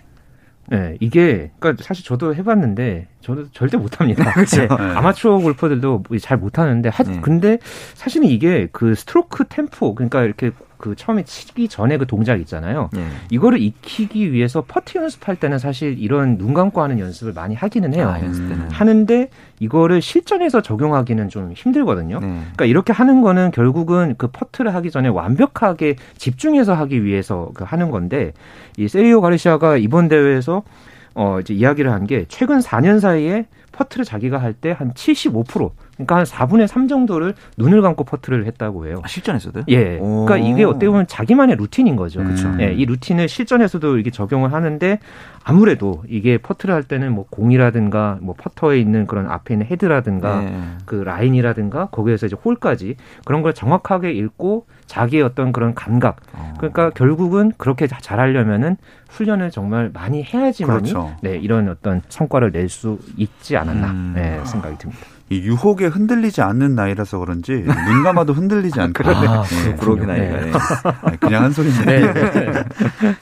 네, 0.70 0.96
이게 1.00 1.50
그러니까 1.59 1.83
사실 1.83 2.04
저도 2.04 2.35
해봤는데 2.35 3.09
저도 3.20 3.50
절대 3.50 3.76
못합니다. 3.76 4.33
네, 4.46 4.68
아마추어 4.70 5.38
골퍼들도 5.38 6.04
잘 6.20 6.38
못하는데 6.38 6.88
하, 6.88 7.02
네. 7.02 7.20
근데 7.20 7.59
사실은 7.94 8.28
이게 8.28 8.68
그 8.70 8.94
스트로크 8.94 9.48
템포 9.48 9.96
그러니까 9.96 10.22
이렇게 10.22 10.52
그 10.80 10.96
처음에 10.96 11.22
치기 11.24 11.68
전에 11.68 11.98
그 11.98 12.06
동작 12.06 12.40
있잖아요. 12.40 12.88
예. 12.96 13.06
이거를 13.30 13.60
익히기 13.60 14.32
위해서 14.32 14.64
퍼팅 14.66 15.02
연습할 15.02 15.36
때는 15.36 15.58
사실 15.58 15.96
이런 15.98 16.38
눈 16.38 16.54
감고 16.54 16.80
하는 16.80 16.98
연습을 16.98 17.32
많이 17.34 17.54
하기는 17.54 17.94
해요. 17.94 18.08
아, 18.08 18.20
연습 18.22 18.48
때는. 18.48 18.70
하는데 18.70 19.28
이거를 19.60 20.00
실전에서 20.00 20.62
적용하기는 20.62 21.28
좀 21.28 21.52
힘들거든요. 21.52 22.20
네. 22.20 22.26
그러니까 22.26 22.64
이렇게 22.64 22.92
하는 22.92 23.20
거는 23.22 23.50
결국은 23.50 24.14
그 24.16 24.28
퍼트를 24.28 24.74
하기 24.74 24.90
전에 24.90 25.08
완벽하게 25.08 25.96
집중해서 26.16 26.74
하기 26.74 27.04
위해서 27.04 27.50
그 27.54 27.64
하는 27.64 27.90
건데 27.90 28.32
이 28.78 28.88
세르히오 28.88 29.20
가르시아가 29.20 29.76
이번 29.76 30.08
대회에서 30.08 30.62
어 31.14 31.38
이제 31.40 31.52
이야기를 31.54 31.90
한 31.92 32.06
게 32.06 32.24
최근 32.28 32.60
4년 32.60 33.00
사이에 33.00 33.46
퍼트를 33.72 34.04
자기가 34.04 34.38
할 34.38 34.54
때 34.54 34.72
한 34.72 34.92
75% 34.94 35.70
그러니까 36.06 36.16
한 36.16 36.24
4분의 36.24 36.66
3 36.66 36.88
정도를 36.88 37.34
눈을 37.58 37.82
감고 37.82 38.04
퍼트를 38.04 38.46
했다고 38.46 38.86
해요. 38.86 39.00
아, 39.04 39.08
실전에서도요? 39.08 39.64
예. 39.68 39.98
오. 40.00 40.24
그러니까 40.24 40.36
이게 40.48 40.64
어떻게 40.64 40.88
보면 40.88 41.06
자기만의 41.06 41.56
루틴인 41.56 41.96
거죠. 41.96 42.22
그쵸. 42.24 42.50
예, 42.60 42.72
이 42.72 42.84
루틴을 42.86 43.28
실전에서도 43.28 43.98
이게 43.98 44.10
적용을 44.10 44.52
하는데 44.52 44.98
아무래도 45.44 46.02
이게 46.08 46.38
퍼트를 46.38 46.74
할 46.74 46.82
때는 46.82 47.12
뭐 47.12 47.26
공이라든가 47.30 48.18
뭐 48.20 48.34
퍼터에 48.36 48.78
있는 48.78 49.06
그런 49.06 49.28
앞에 49.30 49.54
있는 49.54 49.66
헤드라든가 49.66 50.40
네. 50.40 50.54
그 50.86 50.96
라인이라든가 50.96 51.86
거기에서 51.86 52.26
이제 52.26 52.36
홀까지 52.44 52.96
그런 53.24 53.42
걸 53.42 53.52
정확하게 53.54 54.12
읽고 54.12 54.66
자기의 54.86 55.22
어떤 55.22 55.52
그런 55.52 55.74
감각. 55.74 56.16
어. 56.34 56.54
그러니까 56.58 56.90
결국은 56.90 57.52
그렇게 57.56 57.86
자- 57.86 57.98
잘하려면은 58.00 58.76
훈련을 59.08 59.50
정말 59.50 59.90
많이 59.92 60.22
해야지만이 60.22 60.80
그렇죠. 60.92 61.16
네, 61.22 61.36
이런 61.36 61.68
어떤 61.68 62.02
성과를 62.08 62.52
낼 62.52 62.68
수 62.70 62.98
있지 63.16 63.56
않았나 63.56 63.90
음. 63.90 64.12
네, 64.14 64.40
생각이 64.44 64.78
듭니다. 64.78 65.00
이 65.32 65.42
유혹에 65.42 65.86
흔들리지 65.86 66.42
않는 66.42 66.74
나이라서 66.74 67.20
그런지 67.20 67.52
눈 67.62 68.02
감아도 68.02 68.32
흔들리지 68.32 68.80
않고 68.80 69.08
아, 69.08 69.44
네. 69.44 69.76
부록의 69.76 70.06
나이가. 70.06 70.40
네. 70.40 70.40
네. 70.40 70.52
아니, 71.02 71.20
그냥 71.20 71.44
한 71.44 71.52
소리인데. 71.52 72.64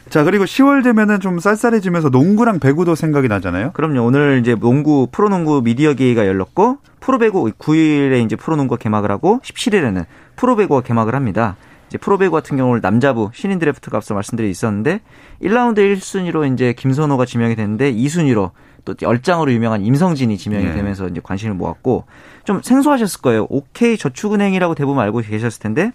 자 0.09 0.25
그리고 0.25 0.45
10월 0.45 0.83
되면은 0.83 1.21
좀 1.21 1.39
쌀쌀해지면서 1.39 2.09
농구랑 2.09 2.61
배구도 2.61 2.95
생각이 2.95 3.29
나잖아요. 3.29 3.73
그럼요. 3.73 4.07
오늘 4.07 4.39
이제 4.41 4.55
농구 4.55 5.07
프로농구 5.13 5.61
미디어 5.63 5.93
게이가 5.93 6.27
열렸고 6.27 6.79
프로배구 7.01 7.53
9일에 7.59 8.25
이제 8.25 8.37
프로농구가 8.37 8.79
개막을 8.79 9.11
하고 9.11 9.41
17일에는 9.45 10.07
프로배구가 10.37 10.81
개막을 10.81 11.15
합니다. 11.15 11.57
이제 11.89 11.99
프로배구 11.99 12.33
같은 12.33 12.57
경우는 12.57 12.81
남자부 12.81 13.31
신인 13.35 13.59
드래프트가 13.59 13.99
앞서 13.99 14.15
말씀드려 14.15 14.49
있었는데 14.49 15.01
1라운드 15.43 15.79
1순위로 15.79 16.51
이제 16.55 16.73
김선호가 16.73 17.27
지명이 17.27 17.55
됐는데 17.55 17.93
2순위로 17.93 18.53
또 18.95 19.07
열장으로 19.07 19.53
유명한 19.53 19.83
임성진이 19.83 20.39
지명이 20.39 20.65
네. 20.65 20.75
되면서 20.75 21.09
이제 21.09 21.21
관심을 21.23 21.55
모았고 21.55 22.05
좀 22.45 22.63
생소하셨을 22.63 23.21
거예요. 23.21 23.47
OK 23.51 23.97
저축은행이라고 23.97 24.75
대부분 24.75 25.03
알고 25.03 25.21
계셨을 25.21 25.61
텐데 25.61 25.93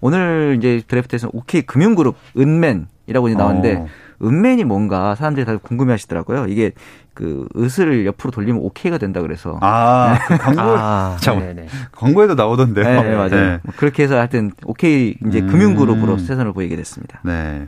오늘 0.00 0.56
이제 0.58 0.82
드래프트에서 0.86 1.30
OK 1.32 1.62
금융그룹 1.62 2.16
은맨이라고 2.36 3.28
이제 3.28 3.36
나왔는데 3.36 3.74
어. 3.76 3.86
은맨이 4.22 4.64
뭔가 4.64 5.14
사람들이 5.14 5.44
다들 5.44 5.58
궁금해하시더라고요. 5.58 6.46
이게 6.46 6.72
그 7.14 7.48
의슬을 7.54 8.06
옆으로 8.06 8.30
돌리면 8.30 8.62
오케이가 8.62 8.98
된다 8.98 9.20
그래서. 9.20 9.58
아, 9.60 10.18
그 10.26 10.38
광고, 10.38 10.60
아, 10.60 11.16
참, 11.20 11.40
네, 11.40 11.52
네. 11.52 11.66
광고에도 11.90 12.34
나오던데요. 12.34 12.84
네, 12.84 13.02
네, 13.02 13.14
맞아요. 13.14 13.30
네. 13.30 13.60
뭐 13.62 13.74
그렇게 13.76 14.04
해서 14.04 14.16
하여튼 14.16 14.52
오케이 14.64 15.16
이제 15.26 15.40
음. 15.40 15.48
금융그룹으로 15.48 16.18
세선을 16.18 16.52
보이게 16.52 16.76
됐습니다. 16.76 17.20
네. 17.24 17.66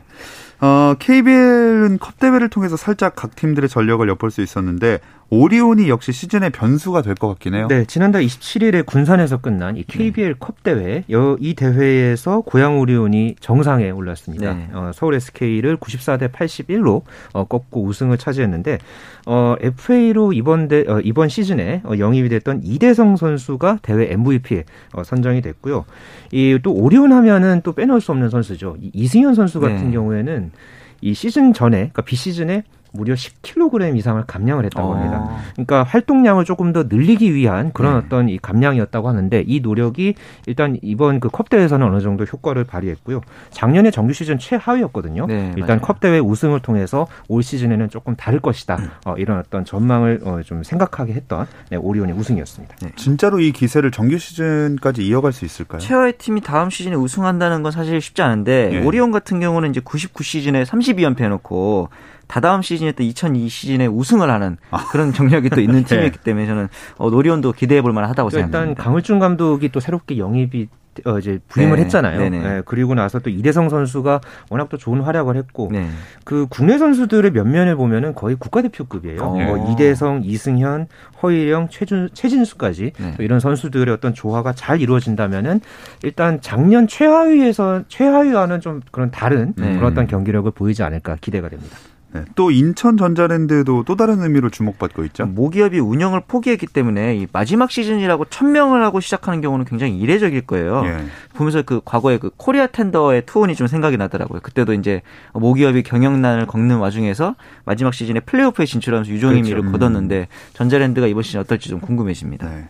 어, 0.64 0.94
KBL은 0.98 1.98
컵 1.98 2.18
대회를 2.18 2.48
통해서 2.48 2.78
살짝 2.78 3.14
각 3.14 3.36
팀들의 3.36 3.68
전력을 3.68 4.08
엿볼 4.08 4.30
수 4.30 4.40
있었는데 4.40 4.98
오리온이 5.38 5.88
역시 5.88 6.12
시즌의 6.12 6.50
변수가 6.50 7.02
될 7.02 7.14
것 7.16 7.26
같긴 7.28 7.54
해요. 7.54 7.66
네, 7.68 7.84
지난달 7.86 8.22
27일에 8.22 8.86
군산에서 8.86 9.38
끝난 9.38 9.76
이 9.76 9.82
KBL 9.82 10.34
컵 10.38 10.62
대회, 10.62 11.02
여- 11.10 11.36
이 11.40 11.54
대회에서 11.54 12.42
고양 12.42 12.78
오리온이 12.78 13.34
정상에 13.40 13.90
올랐습니다. 13.90 14.54
네. 14.54 14.68
어, 14.72 14.90
서울 14.94 15.14
SK를 15.14 15.76
94대 15.78 16.30
81로 16.30 17.02
어, 17.32 17.44
꺾고 17.44 17.82
우승을 17.84 18.16
차지했는데 18.18 18.78
어, 19.26 19.56
FA로 19.60 20.32
이번 20.32 20.68
대 20.68 20.84
어, 20.86 21.00
이번 21.02 21.28
시즌에 21.28 21.82
어, 21.84 21.92
영입이 21.98 22.28
됐던 22.28 22.60
이대성 22.62 23.16
선수가 23.16 23.80
대회 23.82 24.12
MVP에 24.12 24.64
어, 24.92 25.02
선정이 25.04 25.40
됐고요. 25.42 25.84
이 26.32 26.58
또 26.62 26.72
오리온 26.72 27.12
하면은 27.12 27.60
또 27.64 27.72
빼놓을 27.72 28.00
수 28.00 28.12
없는 28.12 28.30
선수죠. 28.30 28.76
이 28.80 28.90
이승현 28.94 29.34
선수 29.34 29.58
같은 29.60 29.86
네. 29.86 29.90
경우에는 29.92 30.52
이 31.00 31.12
시즌 31.12 31.52
전에, 31.52 31.76
그러니까 31.78 32.02
비시즌에 32.02 32.62
무려 32.94 33.14
10kg 33.14 33.96
이상을 33.96 34.22
감량을 34.26 34.64
했다고 34.64 34.88
어. 34.88 34.94
합니다. 34.94 35.28
그러니까 35.52 35.82
활동량을 35.82 36.44
조금 36.44 36.72
더 36.72 36.84
늘리기 36.88 37.34
위한 37.34 37.72
그런 37.72 37.98
네. 37.98 38.06
어떤 38.06 38.28
이 38.28 38.38
감량이었다고 38.38 39.08
하는데 39.08 39.44
이 39.46 39.60
노력이 39.60 40.14
일단 40.46 40.78
이번 40.82 41.20
그 41.20 41.28
컵 41.34 41.48
대회에서는 41.50 41.84
어느 41.84 42.00
정도 42.00 42.22
효과를 42.24 42.62
발휘했고요. 42.64 43.20
작년에 43.50 43.90
정규 43.90 44.12
시즌 44.12 44.38
최하위였거든요. 44.38 45.26
네, 45.26 45.52
일단 45.56 45.78
맞아요. 45.78 45.80
컵 45.80 45.98
대회 45.98 46.20
우승을 46.20 46.60
통해서 46.60 47.08
올 47.26 47.42
시즌에는 47.42 47.88
조금 47.90 48.14
다를 48.14 48.38
것이다. 48.38 48.78
어, 49.04 49.14
이런 49.18 49.40
어떤 49.40 49.64
전망을 49.64 50.20
어, 50.22 50.40
좀 50.44 50.62
생각하게 50.62 51.12
했던 51.14 51.46
네, 51.70 51.76
오리온의 51.76 52.14
우승이었습니다. 52.14 52.76
진짜로 52.94 53.40
이 53.40 53.50
기세를 53.50 53.90
정규 53.90 54.16
시즌까지 54.16 55.04
이어갈 55.04 55.32
수 55.32 55.44
있을까요? 55.44 55.80
최하위 55.80 56.12
팀이 56.12 56.40
다음 56.42 56.70
시즌에 56.70 56.94
우승한다는 56.94 57.62
건 57.64 57.72
사실 57.72 58.00
쉽지 58.00 58.22
않은데 58.22 58.70
예. 58.72 58.84
오리온 58.84 59.10
같은 59.10 59.40
경우는 59.40 59.70
이제 59.70 59.80
99 59.80 60.22
시즌에 60.22 60.62
32연패 60.62 61.22
해놓고 61.22 61.88
다다음 62.34 62.62
시즌에 62.62 62.90
또 62.90 63.04
2002 63.04 63.48
시즌에 63.48 63.86
우승을 63.86 64.28
하는 64.28 64.56
아. 64.72 64.88
그런 64.90 65.12
경력이 65.12 65.50
또 65.50 65.60
있는 65.60 65.84
네. 65.86 65.96
팀이기 65.98 66.18
때문에 66.18 66.46
저는 66.46 66.68
어, 66.98 67.06
오리온도 67.06 67.52
기대해 67.52 67.80
볼 67.80 67.92
만하다고 67.92 68.30
일단 68.30 68.42
생각합니다. 68.42 68.82
강을준 68.82 69.20
감독이 69.20 69.68
또 69.68 69.78
새롭게 69.78 70.18
영입이 70.18 70.66
어, 71.06 71.18
이제 71.20 71.38
부임을 71.46 71.76
네, 71.76 71.82
했잖아요. 71.82 72.18
네네. 72.18 72.44
예, 72.44 72.62
그리고 72.64 72.94
나서 72.94 73.20
또 73.20 73.30
이대성 73.30 73.68
선수가 73.68 74.20
워낙 74.50 74.68
또 74.68 74.76
좋은 74.76 75.00
활약을 75.00 75.36
했고 75.36 75.68
네. 75.70 75.88
그 76.24 76.48
국내 76.50 76.76
선수들의 76.76 77.30
면면을 77.30 77.76
보면은 77.76 78.16
거의 78.16 78.34
국가대표급이에요. 78.34 79.22
어. 79.22 79.36
뭐 79.36 79.72
이대성, 79.72 80.22
이승현, 80.24 80.88
허일영, 81.22 81.68
최준, 81.68 82.08
최진수까지 82.14 82.92
네. 82.98 83.14
또 83.16 83.22
이런 83.22 83.38
선수들의 83.38 83.94
어떤 83.94 84.12
조화가 84.12 84.54
잘 84.54 84.80
이루어진다면은 84.80 85.60
일단 86.02 86.40
작년 86.40 86.88
최하위에서 86.88 87.84
최하위와는 87.86 88.60
좀 88.60 88.80
그런 88.90 89.12
다른 89.12 89.52
네. 89.56 89.76
그런 89.76 89.92
어떤 89.92 90.08
경기력을 90.08 90.50
보이지 90.50 90.82
않을까 90.82 91.16
기대가 91.20 91.48
됩니다. 91.48 91.76
네, 92.14 92.24
또 92.36 92.52
인천 92.52 92.96
전자랜드도 92.96 93.82
또 93.82 93.96
다른 93.96 94.22
의미로 94.22 94.48
주목받고 94.48 95.04
있죠. 95.06 95.26
모기업이 95.26 95.80
운영을 95.80 96.22
포기했기 96.28 96.68
때문에 96.68 97.16
이 97.16 97.26
마지막 97.32 97.72
시즌이라고 97.72 98.26
천명을 98.26 98.84
하고 98.84 99.00
시작하는 99.00 99.40
경우는 99.40 99.64
굉장히 99.64 99.98
이례적일 99.98 100.42
거예요. 100.42 100.84
예. 100.86 101.04
보면서 101.34 101.62
그 101.62 101.80
과거에 101.84 102.18
그 102.18 102.30
코리아 102.36 102.68
텐더의 102.68 103.26
투혼이 103.26 103.56
좀 103.56 103.66
생각이 103.66 103.96
나더라고요. 103.96 104.40
그때도 104.42 104.74
이제 104.74 105.02
모기업이 105.32 105.82
경영난을 105.82 106.46
겪는 106.46 106.76
와중에서 106.76 107.34
마지막 107.64 107.92
시즌에 107.92 108.20
플레이오프에 108.20 108.64
진출하면서 108.64 109.10
유종의 109.10 109.42
미를 109.42 109.62
그렇죠. 109.62 109.72
거뒀는데 109.72 110.28
전자랜드가 110.52 111.08
이번 111.08 111.24
시즌 111.24 111.40
어떨지 111.40 111.68
좀 111.68 111.80
궁금해집니다. 111.80 112.48
네. 112.48 112.68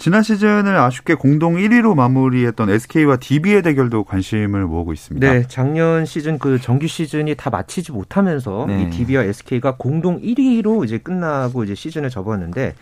지난 0.00 0.22
시즌을 0.22 0.78
아쉽게 0.78 1.14
공동 1.14 1.56
1위로 1.56 1.94
마무리했던 1.94 2.70
SK와 2.70 3.18
DB의 3.18 3.60
대결도 3.60 4.04
관심을 4.04 4.64
모으고 4.64 4.94
있습니다. 4.94 5.30
네, 5.30 5.44
작년 5.46 6.06
시즌 6.06 6.38
그 6.38 6.58
정규 6.58 6.86
시즌이 6.86 7.34
다 7.34 7.50
마치지 7.50 7.92
못하면서 7.92 8.64
네. 8.66 8.82
이 8.82 8.90
DB와 8.90 9.24
SK가 9.24 9.76
공동 9.76 10.18
1위로 10.22 10.86
이제 10.86 10.96
끝나고 10.96 11.64
이제 11.64 11.74
시즌을 11.74 12.08
접었는데 12.08 12.74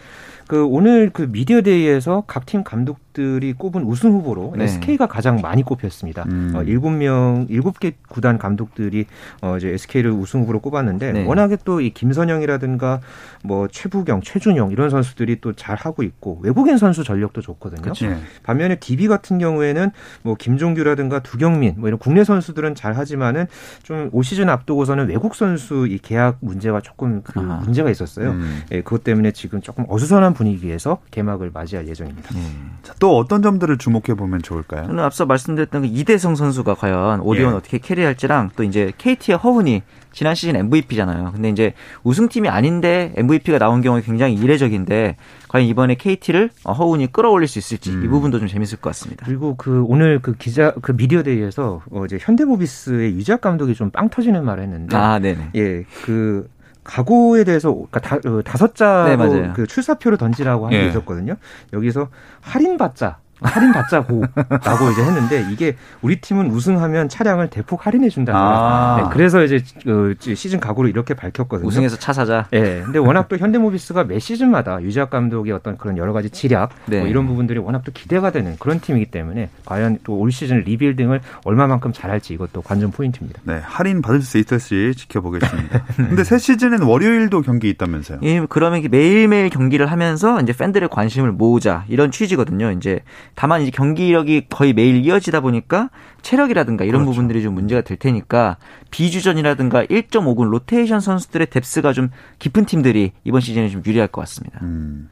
그 0.47 0.65
오늘 0.65 1.11
그 1.13 1.29
미디어 1.31 1.61
데이에서 1.61 2.23
각 2.27 2.47
팀 2.47 2.63
감독 2.63 2.99
들이 3.19 3.53
꼽은 3.53 3.83
우승 3.83 4.13
후보로 4.13 4.55
네. 4.57 4.65
SK가 4.65 5.07
가장 5.09 5.41
많이 5.41 5.65
꼽혔습니다. 5.65 6.23
음. 6.29 6.53
어, 6.55 6.61
7명, 6.63 7.49
7개 7.51 7.95
구단 8.09 8.39
감독들이 8.39 9.07
어 9.43 9.57
이제 9.57 9.71
SK를 9.71 10.13
우승 10.13 10.43
후보로 10.43 10.61
꼽았는데 10.61 11.13
네. 11.13 11.25
워낙에 11.25 11.57
또 11.65 11.81
이 11.81 11.91
김선영이라든가 11.91 13.01
뭐 13.43 13.67
최부경, 13.69 14.21
최준영 14.23 14.71
이런 14.73 14.91
선수들이 14.91 15.41
또 15.41 15.53
잘 15.53 15.77
하고 15.77 16.03
있고 16.05 16.39
외국인 16.43 16.77
선수 16.79 17.03
전력도 17.03 17.41
좋거든요. 17.41 17.83
그치. 17.83 18.07
네. 18.07 18.19
반면에 18.45 18.77
DB 18.77 19.09
같은 19.09 19.39
경우에는 19.39 19.91
뭐 20.23 20.35
김종규라든가 20.37 21.21
두경민 21.21 21.75
뭐 21.79 21.89
이런 21.89 21.99
국내 21.99 22.23
선수들은 22.23 22.75
잘 22.77 22.93
하지만은 22.97 23.47
좀 23.83 24.11
올 24.13 24.23
시즌 24.25 24.49
앞두고서는 24.49 25.09
외국 25.09 25.35
선수 25.35 25.87
이 25.89 25.99
계약 25.99 26.37
문제가 26.41 26.81
조금 26.81 27.23
그 27.23 27.41
아. 27.41 27.61
문제가 27.65 27.91
있었어요. 27.91 28.31
음. 28.31 28.63
예, 28.73 28.83
그것 28.83 29.03
때문에 29.05 29.33
지금 29.33 29.61
조금 29.61 29.85
어수선한 29.89 30.35
분위기에서 30.35 30.99
개막을 31.11 31.51
맞이할 31.53 31.89
예정입니다. 31.89 32.35
네. 32.35 32.41
자, 32.83 32.95
또 32.99 33.08
어떤 33.17 33.43
점들을 33.43 33.79
주목해 33.79 34.15
보면 34.17 34.43
좋을까요? 34.43 34.87
저는 34.87 35.03
앞서 35.03 35.27
말씀드렸던 35.27 35.83
그 35.83 35.89
이대성 35.89 36.35
선수가 36.37 36.75
과연 36.75 37.21
오디온 37.21 37.53
예. 37.53 37.57
어떻게 37.57 37.79
캐리할지랑 37.79 38.51
또 38.57 38.63
이제 38.65 38.93
KT의 38.99 39.39
허훈이 39.39 39.83
지난 40.13 40.35
시즌 40.35 40.57
MVP잖아요. 40.57 41.33
근데 41.33 41.49
이제 41.51 41.75
우승팀이 42.03 42.49
아닌데 42.49 43.13
MVP가 43.17 43.59
나온 43.59 43.83
경우에 43.83 44.01
굉장히 44.01 44.35
이례적인데 44.35 45.17
과연 45.49 45.67
이번에 45.67 45.95
KT를 45.95 46.51
허훈이 46.67 47.09
끌어올릴 47.13 47.47
수 47.47 47.59
있을지 47.59 47.91
음. 47.91 48.05
이 48.05 48.09
부분도 48.09 48.39
좀 48.39 48.49
재밌을 48.49 48.79
것 48.79 48.91
같습니다. 48.91 49.25
그리고 49.27 49.55
그 49.57 49.85
오늘 49.87 50.19
그 50.21 50.35
기자 50.35 50.73
그 50.83 50.97
미디어 50.97 51.23
데이에서 51.23 51.83
어 51.91 52.05
이제 52.05 52.19
현대모비스의 52.21 53.15
유작 53.15 53.41
감독이 53.41 53.75
좀 53.75 53.91
빵 53.91 54.11
터지는 54.11 54.45
말을 54.45 54.65
했는데 54.65 54.97
아, 54.97 55.19
네네. 55.19 55.51
예, 55.57 55.85
그 56.05 56.49
가고에 56.89 57.45
대해서 57.45 57.71
그러니까 57.71 58.01
다, 58.01 58.17
어, 58.17 58.43
다섯 58.43 58.75
자로 58.75 59.27
네, 59.35 59.53
그 59.55 59.67
출사표를 59.67 60.17
던지라고 60.17 60.65
한게 60.65 60.85
예. 60.85 60.89
있었거든요. 60.89 61.37
여기서 61.75 62.09
할인받자 62.41 63.19
할인 63.41 63.73
받자고 63.73 64.23
라고 64.65 64.91
이제 64.91 65.03
했는데 65.03 65.47
이게 65.51 65.77
우리 66.03 66.21
팀은 66.21 66.51
우승하면 66.51 67.09
차량을 67.09 67.49
대폭 67.49 67.87
할인해 67.87 68.11
준다. 68.11 68.33
아. 68.37 68.97
네, 69.03 69.09
그래서 69.13 69.43
이제 69.43 69.63
어, 69.87 70.15
시즌 70.35 70.61
각오를 70.61 70.91
이렇게 70.91 71.15
밝혔거든요. 71.15 71.67
우승해서 71.67 71.97
차 71.97 72.13
사자. 72.13 72.47
예. 72.53 72.61
네, 72.61 72.83
근데 72.85 72.99
워낙 72.99 73.29
또 73.29 73.37
현대모비스가 73.39 74.05
매 74.05 74.19
시즌마다 74.19 74.83
유재학 74.83 75.09
감독의 75.11 75.53
어떤 75.53 75.79
그런 75.79 75.97
여러 75.97 76.13
가지 76.13 76.29
지략 76.31 76.71
네. 76.87 76.99
뭐 77.01 77.09
이런 77.09 77.27
부분들이 77.27 77.59
워낙 77.59 77.83
또 77.85 77.93
기대가 77.93 78.31
되는 78.31 78.57
그런 78.59 78.81
팀이기 78.81 79.07
때문에 79.11 79.49
과연 79.65 79.99
또 80.05 80.19
올 80.19 80.33
시즌 80.33 80.61
리빌딩을 80.61 81.21
얼마만큼 81.45 81.93
잘할지 81.93 82.35
이것도 82.35 82.63
관전 82.63 82.91
포인트입니다. 82.91 83.41
네, 83.45 83.61
할인 83.63 84.03
받을 84.03 84.21
수 84.21 84.37
있을지 84.39 84.95
지켜보겠습니다. 84.97 85.85
근데 85.97 86.25
새 86.25 86.39
시즌엔 86.39 86.83
월요일도 86.83 87.43
경기 87.43 87.71
있다면서요? 87.71 88.19
예, 88.25 88.45
그러면 88.49 88.83
매일매일 88.91 89.49
경기를 89.49 89.91
하면서 89.91 90.41
이제 90.41 90.53
팬들의 90.53 90.89
관심을 90.91 91.33
모으자 91.33 91.85
이런 91.89 92.11
취지거든요. 92.11 92.73
이제 92.73 93.01
다만 93.39 93.63
이제 93.63 93.71
경기력이 93.71 94.47
거의 94.51 94.73
매일 94.73 95.07
이어지다 95.07 95.39
보니까 95.39 95.91
체력이라든가 96.23 96.85
이런 96.85 97.03
그렇죠. 97.03 97.13
부분들이 97.13 97.41
좀 97.41 97.55
문제가 97.55 97.83
될 97.83 97.97
테니까 97.97 98.57
비주전이라든가 98.91 99.85
1.5군 99.85 100.51
로테이션 100.51 100.99
선수들의 100.99 101.47
뎁스가 101.47 101.93
좀 101.93 102.11
깊은 102.41 102.65
팀들이 102.65 103.13
이번 103.23 103.41
시즌에 103.41 103.69
좀 103.69 103.81
유리할 103.87 104.09
것 104.09 104.23
같습니다. 104.23 104.59
음. 104.63 105.09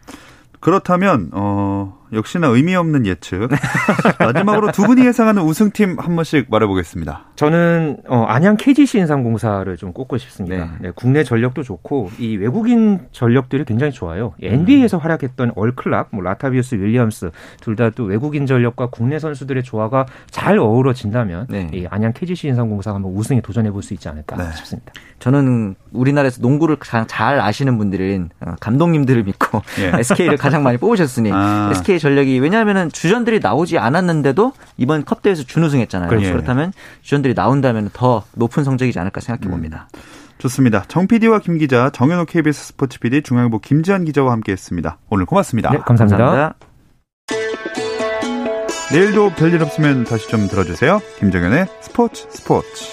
그렇다면 0.59 1.31
어 1.35 2.01
역시나 2.13 2.49
의미 2.49 2.75
없는 2.75 3.07
예측. 3.07 3.49
마지막으로 4.19 4.73
두 4.73 4.83
분이 4.83 5.05
예상하는 5.07 5.43
우승팀 5.43 5.99
한 5.99 6.15
번씩 6.17 6.47
말해보겠습니다. 6.51 7.25
저는 7.37 7.99
어, 8.09 8.25
안양 8.25 8.57
KGC 8.57 8.99
인삼공사를 8.99 9.77
좀 9.77 9.93
꼽고 9.93 10.19
싶습니다. 10.19 10.57
네. 10.57 10.71
네, 10.81 10.93
국내 10.95 11.25
전력도 11.25 11.63
좋고 11.63 12.11
이 12.19 12.37
외국인 12.37 13.01
전력들이 13.13 13.65
굉장히 13.65 13.93
좋아요. 13.93 14.35
NBA에서 14.43 14.99
음. 14.99 15.03
활약했던 15.03 15.53
얼클락, 15.57 16.09
뭐 16.13 16.23
라타비우스 16.23 16.75
윌리엄스 16.77 17.31
둘 17.61 17.77
다 17.77 17.91
또 17.95 18.05
외국인 18.05 18.47
전력과 18.47 18.89
국내 18.91 19.19
선수들의 19.19 19.63
조화가 19.63 20.07
잘 20.31 20.59
어우러진다면 20.59 21.47
네. 21.49 21.71
이 21.73 21.87
안양 21.89 22.13
KGC 22.15 22.49
인삼공사가 22.49 22.97
한번 22.97 23.13
우승에 23.13 23.41
도전해 23.41 23.71
볼 23.71 23.83
수 23.83 23.95
있지 23.95 24.09
않을까 24.09 24.37
네. 24.37 24.45
싶습니다. 24.57 24.93
저는 25.19 25.77
우리나라에서 25.93 26.41
농구를 26.43 26.77
가장 26.77 27.07
잘 27.07 27.39
아시는 27.41 27.79
분들은 27.79 28.31
어, 28.41 28.55
감독님들을 28.61 29.23
믿고 29.25 29.63
예. 29.81 29.93
SK를 30.01 30.37
가장 30.37 30.63
많이 30.63 30.77
뽑으셨으니 30.79 31.31
아. 31.33 31.69
SK 31.73 31.96
전력이 31.99 32.39
왜냐하면 32.39 32.91
주전들이 32.91 33.41
나오지 33.41 33.79
않았는데도 33.79 34.53
이번 34.77 35.05
컵 35.05 35.23
대회에서 35.23 35.45
준우승했잖아요. 35.45 36.09
그렇죠. 36.09 36.33
그렇다면 36.33 36.73
주전들이 37.03 37.35
나온다면 37.35 37.91
더 37.93 38.25
높은 38.35 38.65
성적이지 38.65 38.99
않을까 38.99 39.21
생각해 39.21 39.51
봅니다. 39.51 39.89
음. 39.95 40.01
좋습니다. 40.39 40.85
정 40.89 41.07
PD와 41.07 41.39
김 41.39 41.59
기자, 41.59 41.91
정현호 41.91 42.27
KBS 42.27 42.67
스포츠 42.69 42.99
PD, 43.01 43.23
중앙일보 43.23 43.61
김지한 43.61 44.05
기자와 44.05 44.33
함께했습니다. 44.33 44.99
오늘 45.09 45.25
고맙습니다. 45.25 45.71
네, 45.71 45.79
감사합니다. 45.79 46.19
감사합니다. 46.19 46.57
내일도 48.93 49.31
별일 49.31 49.63
없으면 49.63 50.05
다시 50.05 50.29
좀 50.29 50.47
들어주세요. 50.47 51.01
김정현의 51.19 51.67
스포츠 51.81 52.27
스포츠. 52.31 52.85